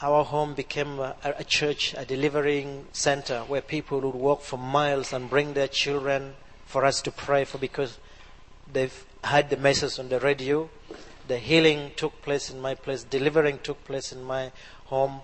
Our 0.02 0.24
home 0.24 0.54
became 0.54 1.00
a, 1.00 1.16
a, 1.24 1.42
church, 1.42 1.94
a 1.96 2.04
delivering 2.04 2.86
center 2.92 3.40
where 3.40 3.62
people 3.62 4.00
would 4.00 4.14
walk 4.14 4.42
for 4.42 4.58
miles 4.58 5.12
and 5.12 5.28
bring 5.28 5.54
their 5.54 5.68
children 5.68 6.34
for 6.66 6.84
us 6.84 7.00
to 7.02 7.10
pray 7.10 7.44
for 7.44 7.58
because 7.58 7.98
they've 8.72 9.04
heard 9.24 9.50
the 9.50 9.56
message 9.56 9.98
on 9.98 10.10
the 10.10 10.20
radio. 10.20 10.68
The 11.26 11.38
healing 11.38 11.92
took 11.96 12.22
place 12.22 12.50
in 12.50 12.60
my 12.60 12.74
place, 12.74 13.02
delivering 13.02 13.60
took 13.60 13.84
place 13.84 14.12
in 14.12 14.22
my 14.22 14.52
home 14.84 15.22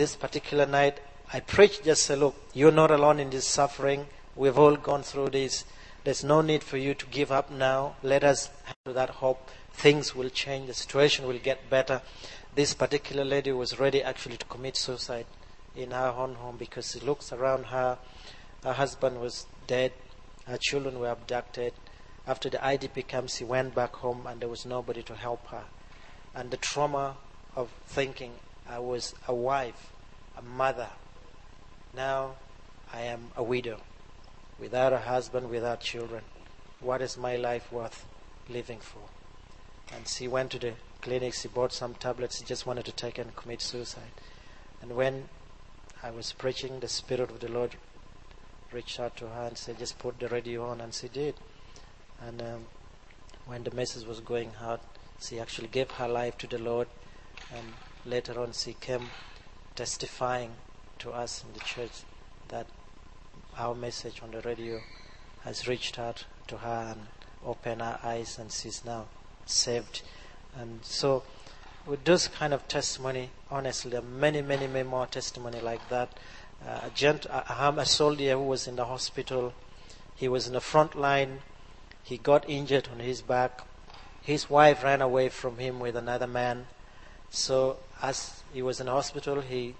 this 0.00 0.16
particular 0.16 0.64
night, 0.64 0.98
I 1.30 1.40
preached 1.40 1.84
just 1.84 2.06
say, 2.06 2.16
look, 2.16 2.34
you're 2.54 2.72
not 2.72 2.90
alone 2.90 3.20
in 3.20 3.28
this 3.28 3.46
suffering. 3.46 4.06
We've 4.34 4.58
all 4.58 4.76
gone 4.76 5.02
through 5.02 5.28
this. 5.28 5.66
There's 6.04 6.24
no 6.24 6.40
need 6.40 6.64
for 6.64 6.78
you 6.78 6.94
to 6.94 7.04
give 7.04 7.30
up 7.30 7.50
now. 7.50 7.96
Let 8.02 8.24
us 8.24 8.48
have 8.64 8.94
that 8.94 9.10
hope. 9.10 9.50
Things 9.74 10.14
will 10.14 10.30
change. 10.30 10.68
The 10.68 10.72
situation 10.72 11.26
will 11.26 11.38
get 11.38 11.68
better. 11.68 12.00
This 12.54 12.72
particular 12.72 13.26
lady 13.26 13.52
was 13.52 13.78
ready 13.78 14.02
actually 14.02 14.38
to 14.38 14.46
commit 14.46 14.78
suicide 14.78 15.26
in 15.76 15.90
her 15.90 16.14
own 16.16 16.36
home 16.36 16.56
because 16.56 16.92
she 16.92 17.00
looks 17.00 17.30
around 17.30 17.66
her. 17.66 17.98
Her 18.64 18.72
husband 18.72 19.20
was 19.20 19.44
dead. 19.66 19.92
Her 20.46 20.56
children 20.56 20.98
were 20.98 21.10
abducted. 21.10 21.74
After 22.26 22.48
the 22.48 22.56
IDP 22.56 23.06
camp, 23.06 23.28
she 23.28 23.44
went 23.44 23.74
back 23.74 23.96
home 23.96 24.26
and 24.26 24.40
there 24.40 24.48
was 24.48 24.64
nobody 24.64 25.02
to 25.02 25.14
help 25.14 25.46
her. 25.48 25.64
and 26.34 26.50
the 26.50 26.56
trauma 26.56 27.16
of 27.54 27.68
thinking 27.86 28.32
I 28.70 28.78
was 28.78 29.14
a 29.26 29.34
wife, 29.34 29.92
a 30.36 30.42
mother. 30.42 30.88
Now 31.94 32.36
I 32.92 33.00
am 33.00 33.32
a 33.36 33.42
widow, 33.42 33.80
without 34.60 34.92
a 34.92 34.98
husband, 34.98 35.50
without 35.50 35.80
children. 35.80 36.22
What 36.78 37.02
is 37.02 37.18
my 37.18 37.34
life 37.34 37.72
worth 37.72 38.06
living 38.48 38.78
for? 38.78 39.00
And 39.92 40.06
she 40.06 40.28
went 40.28 40.52
to 40.52 40.60
the 40.60 40.74
clinic, 41.02 41.34
she 41.34 41.48
bought 41.48 41.72
some 41.72 41.94
tablets, 41.94 42.38
she 42.38 42.44
just 42.44 42.64
wanted 42.64 42.84
to 42.84 42.92
take 42.92 43.18
and 43.18 43.34
commit 43.34 43.60
suicide. 43.60 44.12
And 44.80 44.94
when 44.94 45.28
I 46.00 46.12
was 46.12 46.32
preaching, 46.32 46.78
the 46.78 46.88
Spirit 46.88 47.30
of 47.30 47.40
the 47.40 47.50
Lord 47.50 47.74
reached 48.72 49.00
out 49.00 49.16
to 49.16 49.26
her 49.26 49.46
and 49.48 49.58
said, 49.58 49.78
just 49.78 49.98
put 49.98 50.20
the 50.20 50.28
radio 50.28 50.64
on, 50.64 50.80
and 50.80 50.94
she 50.94 51.08
did. 51.08 51.34
And 52.24 52.40
um, 52.40 52.66
when 53.46 53.64
the 53.64 53.72
message 53.72 54.06
was 54.06 54.20
going 54.20 54.52
out, 54.62 54.80
she 55.20 55.40
actually 55.40 55.68
gave 55.68 55.90
her 55.90 56.06
life 56.06 56.38
to 56.38 56.46
the 56.46 56.58
Lord, 56.58 56.86
and 57.52 57.66
later 58.04 58.40
on 58.40 58.52
she 58.52 58.74
came 58.74 59.08
testifying 59.74 60.52
to 60.98 61.10
us 61.10 61.44
in 61.46 61.52
the 61.54 61.60
church 61.60 62.02
that 62.48 62.66
our 63.56 63.74
message 63.74 64.20
on 64.22 64.30
the 64.30 64.40
radio 64.40 64.80
has 65.44 65.66
reached 65.66 65.98
out 65.98 66.24
to 66.46 66.58
her 66.58 66.92
and 66.92 67.06
opened 67.44 67.80
her 67.80 67.98
eyes, 68.02 68.38
and 68.38 68.52
she's 68.52 68.84
now 68.84 69.06
saved. 69.46 70.02
And 70.56 70.80
so, 70.82 71.22
with 71.86 72.04
those 72.04 72.28
kind 72.28 72.52
of 72.52 72.66
testimony, 72.68 73.30
honestly, 73.50 73.92
there 73.92 74.00
are 74.00 74.04
many, 74.04 74.42
many, 74.42 74.66
many 74.66 74.88
more 74.88 75.06
testimony 75.06 75.60
like 75.60 75.88
that. 75.88 76.10
Uh, 76.66 76.80
a, 76.84 76.90
gent, 76.94 77.24
a, 77.26 77.74
a 77.76 77.86
soldier 77.86 78.32
who 78.32 78.42
was 78.42 78.66
in 78.66 78.76
the 78.76 78.84
hospital, 78.84 79.54
he 80.14 80.28
was 80.28 80.46
in 80.46 80.52
the 80.52 80.60
front 80.60 80.94
line, 80.94 81.40
he 82.02 82.18
got 82.18 82.48
injured 82.48 82.88
on 82.92 82.98
his 82.98 83.22
back. 83.22 83.62
His 84.20 84.50
wife 84.50 84.84
ran 84.84 85.00
away 85.00 85.30
from 85.30 85.56
him 85.56 85.80
with 85.80 85.96
another 85.96 86.26
man. 86.26 86.66
So, 87.30 87.78
as 88.02 88.42
he 88.52 88.62
was 88.62 88.80
in 88.80 88.86
hospital, 88.86 89.40
he 89.40 89.74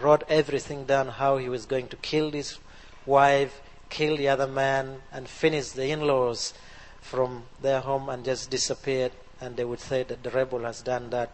wrote 0.00 0.22
everything 0.28 0.84
down 0.84 1.08
how 1.08 1.36
he 1.36 1.48
was 1.48 1.66
going 1.66 1.88
to 1.88 1.96
kill 1.96 2.30
his 2.30 2.58
wife, 3.06 3.60
kill 3.90 4.16
the 4.16 4.28
other 4.28 4.46
man, 4.46 5.02
and 5.12 5.28
finish 5.28 5.70
the 5.70 5.90
in 5.90 6.00
laws 6.00 6.54
from 7.00 7.44
their 7.60 7.80
home 7.80 8.08
and 8.08 8.24
just 8.24 8.50
disappeared. 8.50 9.12
And 9.40 9.56
they 9.56 9.64
would 9.64 9.80
say 9.80 10.02
that 10.02 10.22
the 10.22 10.30
rebel 10.30 10.60
has 10.60 10.82
done 10.82 11.10
that. 11.10 11.30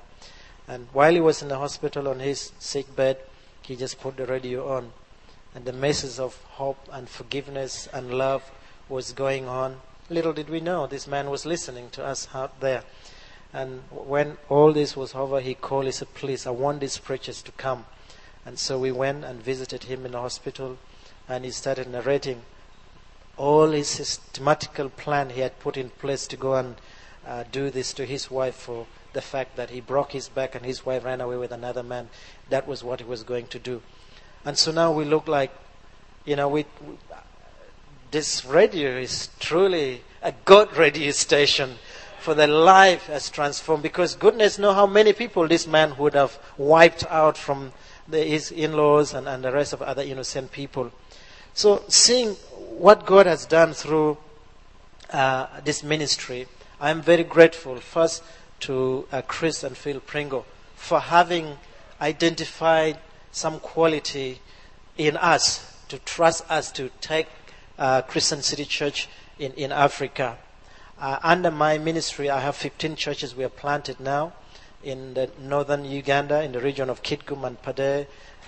And 0.69 0.89
while 0.93 1.13
he 1.13 1.21
was 1.21 1.43
in 1.43 1.49
the 1.49 1.59
hospital 1.59 2.09
on 2.09 2.21
his 2.21 2.53
sick 2.59 2.95
bed, 2.95 3.19
he 3.63 3.77
just 3.77 4.01
put 4.01 4.17
the 4.17 4.27
radio 4.27 4.77
on. 4.77 4.93
And 5.55 5.65
the 5.65 5.73
message 5.73 6.19
of 6.19 6.37
hope 6.43 6.89
and 6.93 7.09
forgiveness 7.09 7.89
and 7.93 8.15
love 8.15 8.51
was 8.89 9.13
going 9.13 9.49
on. 9.49 9.81
Little 10.11 10.33
did 10.33 10.51
we 10.51 10.61
know 10.61 10.87
this 10.87 11.07
man 11.07 11.31
was 11.31 11.47
listening 11.47 11.91
to 11.91 12.05
us 12.05 12.29
out 12.35 12.61
there. 12.61 12.83
And 13.55 13.83
when 13.91 14.37
all 14.49 14.73
this 14.73 14.97
was 14.97 15.15
over, 15.15 15.41
he 15.41 15.55
called, 15.55 15.85
he 15.85 15.93
said, 15.93 16.13
Please, 16.15 16.45
I 16.45 16.51
want 16.51 16.81
these 16.81 16.99
preachers 16.99 17.41
to 17.43 17.53
come. 17.53 17.87
And 18.45 18.59
so 18.59 18.81
we 18.81 18.91
went 18.91 19.25
and 19.25 19.41
visited 19.41 19.85
him 19.85 20.05
in 20.05 20.13
the 20.13 20.21
hospital, 20.21 20.77
and 21.29 21.45
he 21.45 21.53
started 21.53 21.89
narrating 21.89 22.43
all 23.37 23.71
his 23.71 23.89
systematical 23.89 24.89
plan 24.89 25.31
he 25.31 25.41
had 25.41 25.61
put 25.61 25.77
in 25.77 25.91
place 25.91 26.27
to 26.27 26.37
go 26.37 26.55
and 26.55 26.77
uh, 27.27 27.45
do 27.51 27.71
this 27.71 27.93
to 27.93 28.05
his 28.05 28.29
wife 28.29 28.57
for 28.57 28.87
the 29.13 29.23
fact 29.23 29.57
that 29.57 29.71
he 29.71 29.81
broke 29.81 30.13
his 30.13 30.29
back 30.29 30.57
and 30.57 30.67
his 30.67 30.85
wife 30.85 31.05
ran 31.05 31.21
away 31.21 31.37
with 31.37 31.53
another 31.53 31.83
man. 31.83 32.09
That 32.51 32.67
was 32.67 32.83
what 32.83 33.01
he 33.01 33.07
was 33.07 33.23
going 33.23 33.47
to 33.49 33.59
do. 33.61 33.83
And 34.45 34.59
so 34.59 34.73
now 34.73 34.93
we 34.93 35.05
look 35.05 35.29
like, 35.29 35.53
you 36.25 36.37
know, 36.37 36.49
we, 36.49 36.67
we 36.85 36.97
this 38.11 38.45
radio 38.45 38.91
is 38.97 39.29
truly 39.41 40.03
a 40.23 40.33
God 40.45 40.77
radio 40.77 41.11
station 41.11 41.79
for 42.25 42.35
their 42.35 42.49
life 42.49 43.09
has 43.09 43.29
transformed 43.29 43.83
because 43.83 44.15
goodness 44.15 44.59
know 44.59 44.73
how 44.73 44.87
many 44.87 45.13
people 45.13 45.47
this 45.47 45.67
man 45.67 45.95
would 45.99 46.15
have 46.15 46.39
wiped 46.57 47.05
out 47.11 47.37
from 47.37 47.71
the, 48.09 48.25
his 48.25 48.51
in-laws 48.51 49.13
and, 49.13 49.29
and 49.29 49.45
the 49.45 49.53
rest 49.53 49.75
of 49.75 49.83
other 49.83 50.01
innocent 50.01 50.51
people. 50.51 50.91
So 51.53 51.85
seeing 51.89 52.31
what 52.79 53.05
God 53.05 53.27
has 53.27 53.45
done 53.45 53.75
through 53.75 54.17
uh, 55.11 55.49
this 55.65 55.83
ministry, 55.83 56.49
I 56.81 56.89
am 56.89 57.03
very 57.03 57.25
grateful 57.25 57.77
first 57.77 58.23
to 58.61 59.07
uh, 59.13 59.21
Chris 59.29 59.63
and 59.63 59.77
Phil 59.77 60.01
Pringle 60.01 60.47
for 60.77 61.01
having 61.01 61.59
identified 62.01 62.97
some 63.33 63.61
quality 63.61 64.41
in 64.97 65.19
us 65.19 65.77
to 65.89 65.99
trust 65.99 66.51
us 66.51 66.73
to 66.73 66.91
take 67.03 67.27
uh, 67.79 68.01
Christian 68.01 68.41
City 68.41 68.65
Church 68.65 69.11
in, 69.39 69.53
in 69.53 69.73
Africa. 69.73 70.39
Uh, 70.99 71.19
under 71.25 71.51
my 71.51 71.77
ministry, 71.77 72.31
I 72.31 72.41
have 72.41 72.55
15 72.55 72.95
churches 72.95 73.35
we 73.35 73.43
have 73.43 73.57
planted 73.57 73.99
now 73.99 74.33
in 74.85 75.15
the 75.15 75.29
northern 75.41 75.85
Uganda, 75.85 76.43
in 76.43 76.53
the 76.53 76.61
region 76.61 76.89
of 76.89 77.03
Kitgum 77.03 77.45
and 77.45 77.61
Pader. 77.61 78.07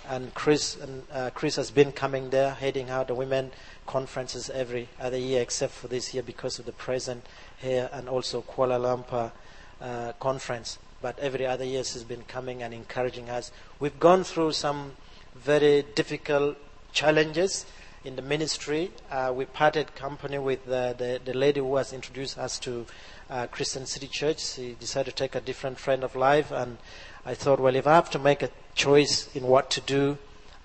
And 0.08 0.32
Chris, 0.34 0.76
and, 0.76 1.02
uh, 1.12 1.30
Chris 1.34 1.56
has 1.56 1.72
been 1.72 1.90
coming 1.90 2.30
there, 2.30 2.54
heading 2.54 2.90
out 2.90 3.08
the 3.08 3.14
women 3.16 3.50
conferences 3.86 4.48
every 4.50 4.88
other 5.00 5.16
year, 5.18 5.42
except 5.42 5.72
for 5.72 5.88
this 5.88 6.14
year 6.14 6.22
because 6.22 6.60
of 6.60 6.66
the 6.66 6.72
present 6.72 7.26
here, 7.58 7.90
and 7.92 8.08
also 8.08 8.42
Kuala 8.42 8.78
Lumpur 8.78 9.32
uh, 9.80 10.12
conference. 10.20 10.78
But 11.02 11.18
every 11.18 11.44
other 11.44 11.64
year 11.64 11.78
he's 11.78 12.04
been 12.04 12.22
coming 12.22 12.62
and 12.62 12.72
encouraging 12.72 13.28
us. 13.28 13.50
We've 13.80 13.98
gone 13.98 14.22
through 14.22 14.52
some 14.52 14.92
very 15.34 15.82
difficult 15.96 16.56
challenges 16.92 17.66
in 18.06 18.14
the 18.14 18.22
ministry. 18.22 18.92
Uh, 19.10 19.32
we 19.34 19.44
parted 19.44 19.94
company 19.96 20.38
with 20.38 20.64
the, 20.64 20.94
the, 20.96 21.20
the, 21.24 21.36
lady 21.36 21.58
who 21.58 21.74
has 21.74 21.92
introduced 21.92 22.38
us 22.38 22.56
to 22.60 22.86
uh, 23.28 23.48
Christian 23.48 23.84
City 23.84 24.06
Church. 24.06 24.38
She 24.38 24.76
decided 24.78 25.10
to 25.10 25.16
take 25.16 25.34
a 25.34 25.40
different 25.40 25.78
friend 25.80 26.04
of 26.04 26.14
life, 26.14 26.52
and 26.52 26.78
I 27.24 27.34
thought, 27.34 27.58
well, 27.58 27.74
if 27.74 27.84
I 27.84 27.94
have 27.96 28.08
to 28.10 28.20
make 28.20 28.44
a 28.44 28.50
choice 28.76 29.28
in 29.34 29.42
what 29.48 29.70
to 29.72 29.80
do, 29.80 30.18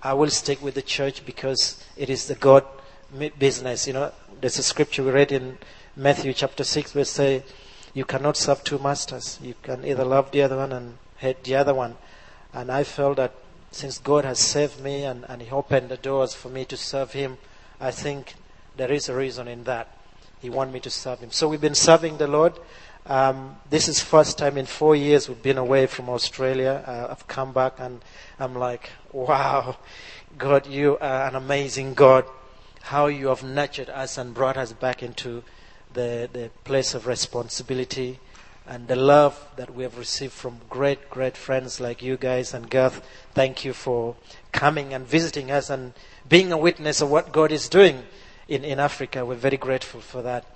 I 0.04 0.14
will 0.14 0.30
stick 0.30 0.62
with 0.62 0.74
the 0.74 0.82
church 0.82 1.26
because 1.26 1.84
it 1.96 2.08
is 2.08 2.28
the 2.28 2.36
God 2.36 2.64
business. 3.38 3.88
You 3.88 3.94
know, 3.94 4.12
there's 4.40 4.58
a 4.58 4.62
scripture 4.62 5.02
we 5.02 5.10
read 5.10 5.32
in 5.32 5.58
Matthew 5.96 6.32
chapter 6.32 6.62
six 6.62 6.94
where 6.94 7.02
it 7.02 7.06
say, 7.06 7.42
"You 7.92 8.04
cannot 8.04 8.36
serve 8.36 8.62
two 8.62 8.78
masters. 8.78 9.40
You 9.42 9.54
can 9.62 9.84
either 9.84 10.04
love 10.04 10.30
the 10.30 10.42
other 10.42 10.56
one 10.58 10.72
and 10.72 10.98
hate 11.16 11.42
the 11.42 11.56
other 11.56 11.74
one." 11.74 11.96
And 12.52 12.70
I 12.70 12.84
felt 12.84 13.16
that 13.16 13.34
since 13.72 13.98
God 13.98 14.24
has 14.24 14.38
saved 14.38 14.80
me 14.80 15.04
and, 15.04 15.24
and 15.28 15.42
He 15.42 15.50
opened 15.50 15.88
the 15.88 15.96
doors 15.96 16.34
for 16.34 16.48
me 16.48 16.64
to 16.66 16.76
serve 16.76 17.12
Him, 17.12 17.38
I 17.80 17.90
think 17.90 18.34
there 18.76 18.92
is 18.92 19.08
a 19.08 19.14
reason 19.14 19.48
in 19.48 19.64
that. 19.64 19.96
He 20.40 20.50
wanted 20.50 20.72
me 20.72 20.80
to 20.80 20.90
serve 20.90 21.20
Him. 21.20 21.30
So 21.30 21.48
we've 21.48 21.60
been 21.60 21.74
serving 21.74 22.18
the 22.18 22.26
Lord. 22.26 22.58
Um, 23.06 23.56
this 23.68 23.88
is 23.88 24.00
first 24.00 24.38
time 24.38 24.56
in 24.56 24.66
four 24.66 24.94
years 24.94 25.28
we've 25.28 25.42
been 25.42 25.58
away 25.58 25.86
from 25.86 26.08
Australia. 26.08 26.84
Uh, 26.86 27.08
I've 27.10 27.26
come 27.26 27.52
back 27.52 27.74
and 27.78 28.00
I'm 28.38 28.54
like, 28.54 28.90
wow, 29.12 29.76
God, 30.38 30.66
you 30.66 30.98
are 30.98 31.28
an 31.28 31.34
amazing 31.34 31.94
God. 31.94 32.24
How 32.82 33.06
you 33.06 33.28
have 33.28 33.42
nurtured 33.42 33.90
us 33.90 34.18
and 34.18 34.34
brought 34.34 34.56
us 34.56 34.72
back 34.72 35.02
into 35.02 35.42
the, 35.92 36.28
the 36.32 36.50
place 36.64 36.94
of 36.94 37.06
responsibility 37.06 38.20
and 38.66 38.86
the 38.88 38.96
love 38.96 39.48
that 39.56 39.74
we 39.74 39.82
have 39.82 39.98
received 39.98 40.32
from 40.32 40.60
great, 40.70 41.10
great 41.10 41.36
friends 41.36 41.80
like 41.80 42.02
you 42.02 42.16
guys 42.16 42.54
and 42.54 42.70
Garth. 42.70 43.06
Thank 43.34 43.64
you 43.64 43.72
for 43.72 44.16
coming 44.52 44.94
and 44.94 45.06
visiting 45.06 45.50
us 45.50 45.68
and 45.68 45.94
being 46.28 46.52
a 46.52 46.56
witness 46.56 47.00
of 47.00 47.10
what 47.10 47.32
God 47.32 47.50
is 47.50 47.68
doing 47.68 48.04
in, 48.48 48.64
in 48.64 48.78
Africa. 48.78 49.26
We're 49.26 49.34
very 49.34 49.56
grateful 49.56 50.00
for 50.00 50.22
that. 50.22 50.46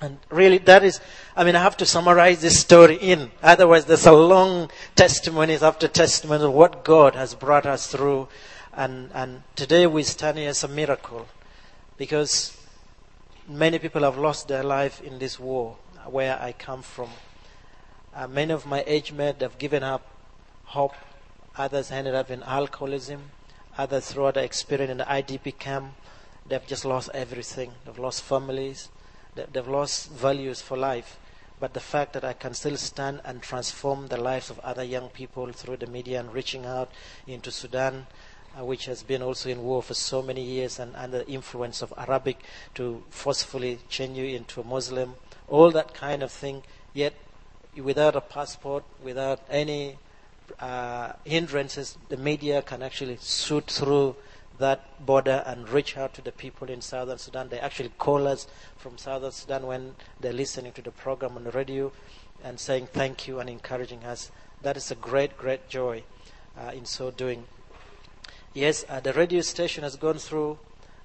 And 0.00 0.18
really, 0.30 0.58
that 0.58 0.82
is, 0.82 1.00
I 1.36 1.44
mean, 1.44 1.54
I 1.54 1.62
have 1.62 1.76
to 1.78 1.86
summarize 1.86 2.40
this 2.40 2.58
story 2.58 2.96
in. 2.96 3.30
Otherwise, 3.42 3.84
there's 3.84 4.06
a 4.06 4.12
long 4.12 4.70
testimonies 4.96 5.62
after 5.62 5.86
testimony 5.86 6.44
of 6.44 6.52
what 6.52 6.84
God 6.84 7.14
has 7.14 7.34
brought 7.34 7.66
us 7.66 7.86
through. 7.86 8.28
And, 8.72 9.10
and 9.14 9.42
today 9.54 9.86
we 9.86 10.02
stand 10.02 10.38
here 10.38 10.48
as 10.50 10.64
a 10.64 10.68
miracle 10.68 11.28
because 11.98 12.56
many 13.48 13.78
people 13.78 14.02
have 14.02 14.18
lost 14.18 14.48
their 14.48 14.64
life 14.64 15.00
in 15.02 15.18
this 15.18 15.38
war 15.38 15.76
where 16.06 16.36
I 16.40 16.52
come 16.52 16.82
from. 16.82 17.10
Uh, 18.14 18.28
many 18.28 18.52
of 18.52 18.66
my 18.66 18.84
age 18.86 19.10
mates 19.10 19.40
have 19.40 19.56
given 19.56 19.82
up 19.82 20.06
hope. 20.64 20.94
Others 21.56 21.90
ended 21.90 22.14
up 22.14 22.30
in 22.30 22.42
alcoholism. 22.42 23.30
Others 23.78 24.12
throughout 24.12 24.34
the 24.34 24.44
experience 24.44 24.90
in 24.90 24.98
the 24.98 25.04
IDP 25.04 25.58
camp, 25.58 25.94
they've 26.46 26.66
just 26.66 26.84
lost 26.84 27.08
everything. 27.14 27.72
They've 27.86 27.98
lost 27.98 28.22
families. 28.22 28.90
They've 29.34 29.66
lost 29.66 30.10
values 30.10 30.60
for 30.60 30.76
life. 30.76 31.18
But 31.58 31.72
the 31.72 31.80
fact 31.80 32.12
that 32.12 32.22
I 32.22 32.34
can 32.34 32.52
still 32.52 32.76
stand 32.76 33.22
and 33.24 33.40
transform 33.40 34.08
the 34.08 34.18
lives 34.18 34.50
of 34.50 34.58
other 34.60 34.84
young 34.84 35.08
people 35.08 35.50
through 35.50 35.78
the 35.78 35.86
media 35.86 36.20
and 36.20 36.34
reaching 36.34 36.66
out 36.66 36.90
into 37.26 37.50
Sudan, 37.50 38.06
uh, 38.58 38.62
which 38.62 38.84
has 38.84 39.02
been 39.02 39.22
also 39.22 39.48
in 39.48 39.62
war 39.62 39.82
for 39.82 39.94
so 39.94 40.20
many 40.20 40.42
years 40.42 40.78
and 40.78 40.94
under 40.96 41.20
the 41.20 41.30
influence 41.30 41.80
of 41.80 41.94
Arabic 41.96 42.40
to 42.74 43.02
forcefully 43.08 43.78
change 43.88 44.18
you 44.18 44.26
into 44.36 44.60
a 44.60 44.64
Muslim, 44.64 45.14
all 45.48 45.70
that 45.70 45.94
kind 45.94 46.22
of 46.22 46.30
thing. 46.30 46.62
Yet 46.92 47.14
without 47.76 48.16
a 48.16 48.20
passport, 48.20 48.84
without 49.02 49.40
any 49.48 49.98
uh, 50.58 51.12
hindrances, 51.24 51.96
the 52.08 52.16
media 52.16 52.62
can 52.62 52.82
actually 52.82 53.18
shoot 53.20 53.66
through 53.66 54.16
that 54.58 55.04
border 55.04 55.42
and 55.46 55.68
reach 55.68 55.96
out 55.96 56.14
to 56.14 56.22
the 56.22 56.32
people 56.32 56.68
in 56.68 56.80
southern 56.80 57.18
Sudan. 57.18 57.48
They 57.48 57.58
actually 57.58 57.90
call 57.98 58.28
us 58.28 58.46
from 58.76 58.98
southern 58.98 59.32
Sudan 59.32 59.66
when 59.66 59.94
they're 60.20 60.32
listening 60.32 60.72
to 60.72 60.82
the 60.82 60.90
program 60.90 61.36
on 61.36 61.44
the 61.44 61.50
radio. 61.52 61.92
and 62.44 62.58
saying 62.58 62.88
thank 62.92 63.28
you 63.28 63.40
and 63.40 63.48
encouraging 63.48 64.04
us. 64.04 64.30
That 64.62 64.76
is 64.76 64.90
a 64.90 64.94
great, 64.94 65.36
great 65.36 65.68
joy 65.68 66.04
uh, 66.58 66.72
in 66.72 66.84
so 66.84 67.10
doing. 67.10 67.44
Yes, 68.54 68.84
uh, 68.88 69.00
the 69.00 69.12
radio 69.12 69.40
station 69.40 69.84
has 69.84 69.96
gone 69.96 70.18
through 70.18 70.58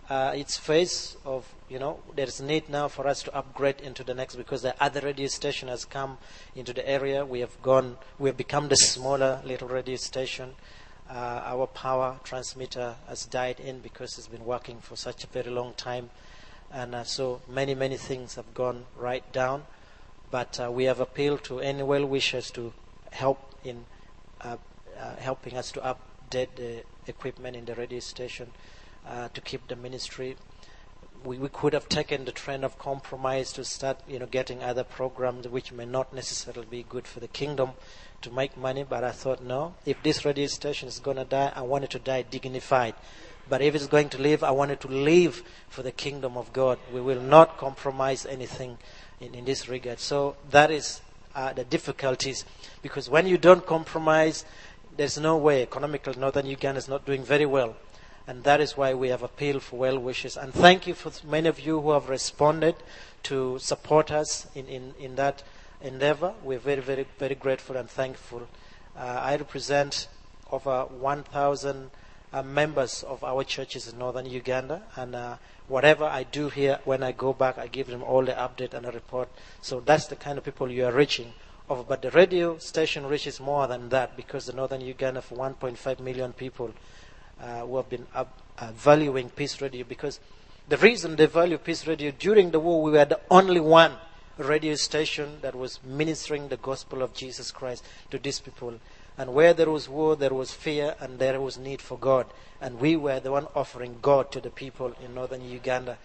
uh, 0.09 0.31
its 0.35 0.57
phase 0.57 1.17
of, 1.25 1.53
you 1.67 1.79
know, 1.79 1.99
there's 2.15 2.39
need 2.39 2.69
now 2.69 2.87
for 2.87 3.07
us 3.07 3.23
to 3.23 3.35
upgrade 3.35 3.81
into 3.81 4.03
the 4.03 4.13
next 4.13 4.35
because 4.35 4.61
the 4.61 4.73
other 4.81 5.01
radio 5.01 5.27
station 5.27 5.67
has 5.67 5.83
come 5.83 6.17
into 6.55 6.73
the 6.73 6.87
area. 6.87 7.25
We 7.25 7.41
have 7.41 7.61
gone, 7.61 7.97
we 8.17 8.29
have 8.29 8.37
become 8.37 8.69
the 8.69 8.77
smaller 8.77 9.41
little 9.43 9.67
radio 9.67 9.97
station. 9.97 10.55
Uh, 11.09 11.41
our 11.45 11.67
power 11.67 12.19
transmitter 12.23 12.95
has 13.07 13.25
died 13.25 13.59
in 13.59 13.79
because 13.79 14.17
it's 14.17 14.27
been 14.27 14.45
working 14.45 14.79
for 14.79 14.95
such 14.95 15.23
a 15.23 15.27
very 15.27 15.51
long 15.51 15.73
time. 15.73 16.09
And 16.71 16.95
uh, 16.95 17.03
so 17.03 17.41
many, 17.47 17.75
many 17.75 17.97
things 17.97 18.35
have 18.35 18.53
gone 18.53 18.85
right 18.97 19.29
down. 19.33 19.63
But 20.31 20.59
uh, 20.59 20.71
we 20.71 20.85
have 20.85 20.99
appealed 20.99 21.43
to 21.45 21.59
any 21.59 21.83
well 21.83 22.05
wishers 22.05 22.51
to 22.51 22.73
help 23.11 23.39
in 23.63 23.85
uh, 24.41 24.57
uh, 24.99 25.15
helping 25.17 25.57
us 25.57 25.71
to 25.71 25.79
update 25.79 26.55
the 26.55 26.83
equipment 27.07 27.55
in 27.55 27.65
the 27.65 27.75
radio 27.75 27.99
station 27.99 28.51
uh, 29.07 29.29
to 29.29 29.41
keep 29.41 29.67
the 29.67 29.75
ministry. 29.75 30.35
We, 31.23 31.37
we 31.37 31.49
could 31.49 31.73
have 31.73 31.89
taken 31.89 32.25
the 32.25 32.31
trend 32.31 32.63
of 32.63 32.77
compromise 32.77 33.51
to 33.53 33.63
start, 33.63 33.99
you 34.07 34.19
know, 34.19 34.27
getting 34.27 34.63
other 34.63 34.83
programs 34.83 35.47
which 35.47 35.71
may 35.71 35.85
not 35.85 36.13
necessarily 36.13 36.67
be 36.69 36.83
good 36.87 37.07
for 37.07 37.19
the 37.19 37.27
kingdom 37.27 37.71
to 38.21 38.31
make 38.31 38.55
money. 38.57 38.83
But 38.83 39.03
I 39.03 39.11
thought, 39.11 39.41
no, 39.41 39.75
if 39.85 40.01
this 40.03 40.25
radio 40.25 40.47
station 40.47 40.87
is 40.87 40.99
going 40.99 41.17
to 41.17 41.25
die, 41.25 41.51
I 41.55 41.61
want 41.61 41.85
it 41.85 41.89
to 41.91 41.99
die 41.99 42.21
dignified. 42.21 42.95
But 43.49 43.61
if 43.61 43.75
it's 43.75 43.87
going 43.87 44.09
to 44.09 44.21
live, 44.21 44.43
I 44.43 44.51
want 44.51 44.71
it 44.71 44.81
to 44.81 44.87
live 44.87 45.41
for 45.69 45.81
the 45.81 45.91
kingdom 45.91 46.37
of 46.37 46.51
God. 46.51 46.79
We 46.93 47.01
will 47.01 47.21
not 47.21 47.57
compromise 47.57 48.25
anything 48.25 48.77
in, 49.21 49.33
in 49.33 49.45
this 49.45 49.69
regard. 49.69 49.99
So 49.99 50.35
that 50.51 50.69
is 50.69 51.01
uh, 51.33 51.53
the 51.53 51.63
difficulties. 51.63 52.43
Because 52.81 53.09
when 53.09 53.25
you 53.25 53.37
don't 53.37 53.65
compromise, 53.65 54.43
there's 54.97 55.17
no 55.17 55.37
way. 55.37 55.61
Economically, 55.61 56.15
Northern 56.17 56.45
Uganda 56.45 56.79
is 56.79 56.87
not 56.87 57.05
doing 57.05 57.23
very 57.23 57.45
well. 57.45 57.75
And 58.27 58.43
that 58.43 58.59
is 58.59 58.75
why 58.75 58.93
we 58.93 59.07
have 59.07 59.23
appealed 59.23 59.63
for 59.63 59.79
well 59.79 59.97
wishes. 59.97 60.35
And 60.35 60.53
thank 60.53 60.85
you 60.85 60.93
for 60.93 61.11
many 61.25 61.47
of 61.47 61.61
you 61.61 61.79
who 61.79 61.91
have 61.91 62.09
responded 62.09 62.75
to 63.23 63.57
support 63.59 64.11
us 64.11 64.47
in, 64.53 64.67
in, 64.67 64.93
in 64.99 65.15
that 65.15 65.43
endeavor. 65.81 66.33
We're 66.43 66.59
very, 66.59 66.81
very, 66.81 67.07
very 67.17 67.35
grateful 67.35 67.77
and 67.77 67.89
thankful. 67.89 68.47
Uh, 68.97 69.01
I 69.01 69.37
represent 69.37 70.09
over 70.51 70.83
1,000 70.85 71.91
uh, 72.33 72.43
members 72.43 73.03
of 73.03 73.23
our 73.23 73.43
churches 73.43 73.87
in 73.87 73.97
northern 73.97 74.25
Uganda, 74.25 74.83
and 74.95 75.15
uh, 75.15 75.37
whatever 75.67 76.03
I 76.03 76.23
do 76.23 76.49
here, 76.49 76.79
when 76.83 77.03
I 77.03 77.13
go 77.13 77.31
back, 77.31 77.57
I 77.57 77.67
give 77.67 77.87
them 77.87 78.03
all 78.03 78.25
the 78.25 78.33
update 78.33 78.73
and 78.73 78.85
a 78.85 78.91
report. 78.91 79.29
So 79.61 79.79
that's 79.79 80.07
the 80.07 80.15
kind 80.15 80.37
of 80.37 80.43
people 80.43 80.69
you 80.69 80.85
are 80.85 80.91
reaching. 80.91 81.33
But 81.67 82.01
the 82.01 82.11
radio 82.11 82.57
station 82.59 83.05
reaches 83.05 83.39
more 83.39 83.67
than 83.67 83.89
that 83.89 84.15
because 84.15 84.45
the 84.45 84.53
northern 84.53 84.81
Uganda, 84.81 85.21
for 85.21 85.35
1.5 85.35 85.99
million 85.99 86.31
people, 86.31 86.73
uh, 87.41 87.65
who 87.65 87.77
have 87.77 87.89
been 87.89 88.07
up, 88.13 88.41
uh, 88.57 88.71
valuing 88.73 89.29
Peace 89.29 89.61
Radio 89.61 89.83
because 89.83 90.19
the 90.67 90.77
reason 90.77 91.15
they 91.15 91.27
value 91.27 91.57
Peace 91.57 91.87
Radio 91.87 92.11
during 92.11 92.51
the 92.51 92.59
war, 92.59 92.81
we 92.81 92.91
were 92.91 93.05
the 93.05 93.21
only 93.31 93.59
one 93.59 93.93
radio 94.37 94.75
station 94.75 95.37
that 95.41 95.55
was 95.55 95.79
ministering 95.83 96.49
the 96.49 96.57
gospel 96.57 97.01
of 97.01 97.13
Jesus 97.13 97.51
Christ 97.51 97.85
to 98.11 98.19
these 98.19 98.39
people. 98.39 98.79
And 99.17 99.33
where 99.33 99.53
there 99.53 99.69
was 99.69 99.89
war, 99.89 100.15
there 100.15 100.33
was 100.33 100.53
fear, 100.53 100.95
and 100.99 101.19
there 101.19 101.41
was 101.41 101.57
need 101.57 101.81
for 101.81 101.97
God. 101.97 102.27
And 102.61 102.79
we 102.79 102.95
were 102.95 103.19
the 103.19 103.31
one 103.31 103.47
offering 103.55 103.97
God 104.01 104.31
to 104.33 104.41
the 104.41 104.49
people 104.49 104.93
in 105.03 105.15
northern 105.15 105.49
Uganda. 105.49 105.97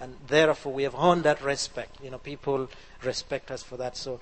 And 0.00 0.16
therefore, 0.28 0.72
we 0.72 0.84
have 0.84 0.94
earned 0.94 1.24
that 1.24 1.42
respect. 1.42 1.96
You 2.02 2.10
know, 2.10 2.18
people 2.18 2.68
respect 3.02 3.50
us 3.50 3.62
for 3.62 3.76
that. 3.78 3.96
So, 3.96 4.20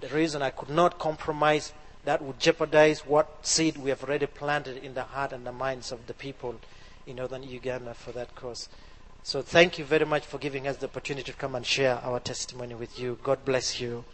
the 0.00 0.08
reason 0.08 0.42
I 0.42 0.50
could 0.50 0.68
not 0.68 0.98
compromise 0.98 1.72
that 2.06 2.22
would 2.22 2.38
jeopardize 2.38 3.04
what 3.04 3.44
seed 3.44 3.76
we 3.76 3.90
have 3.90 4.04
already 4.04 4.26
planted 4.26 4.76
in 4.76 4.94
the 4.94 5.02
heart 5.02 5.32
and 5.32 5.44
the 5.44 5.50
minds 5.52 5.90
of 5.90 6.06
the 6.06 6.14
people 6.14 6.54
in 7.04 7.16
northern 7.16 7.42
Uganda 7.42 7.94
for 7.94 8.12
that 8.12 8.32
cause. 8.36 8.68
So, 9.24 9.42
thank 9.42 9.76
you 9.76 9.84
very 9.84 10.06
much 10.06 10.24
for 10.24 10.38
giving 10.38 10.68
us 10.68 10.76
the 10.76 10.86
opportunity 10.86 11.32
to 11.32 11.36
come 11.36 11.56
and 11.56 11.66
share 11.66 11.96
our 12.04 12.20
testimony 12.20 12.76
with 12.76 12.96
you. 12.96 13.18
God 13.24 13.44
bless 13.44 13.80
you. 13.80 14.04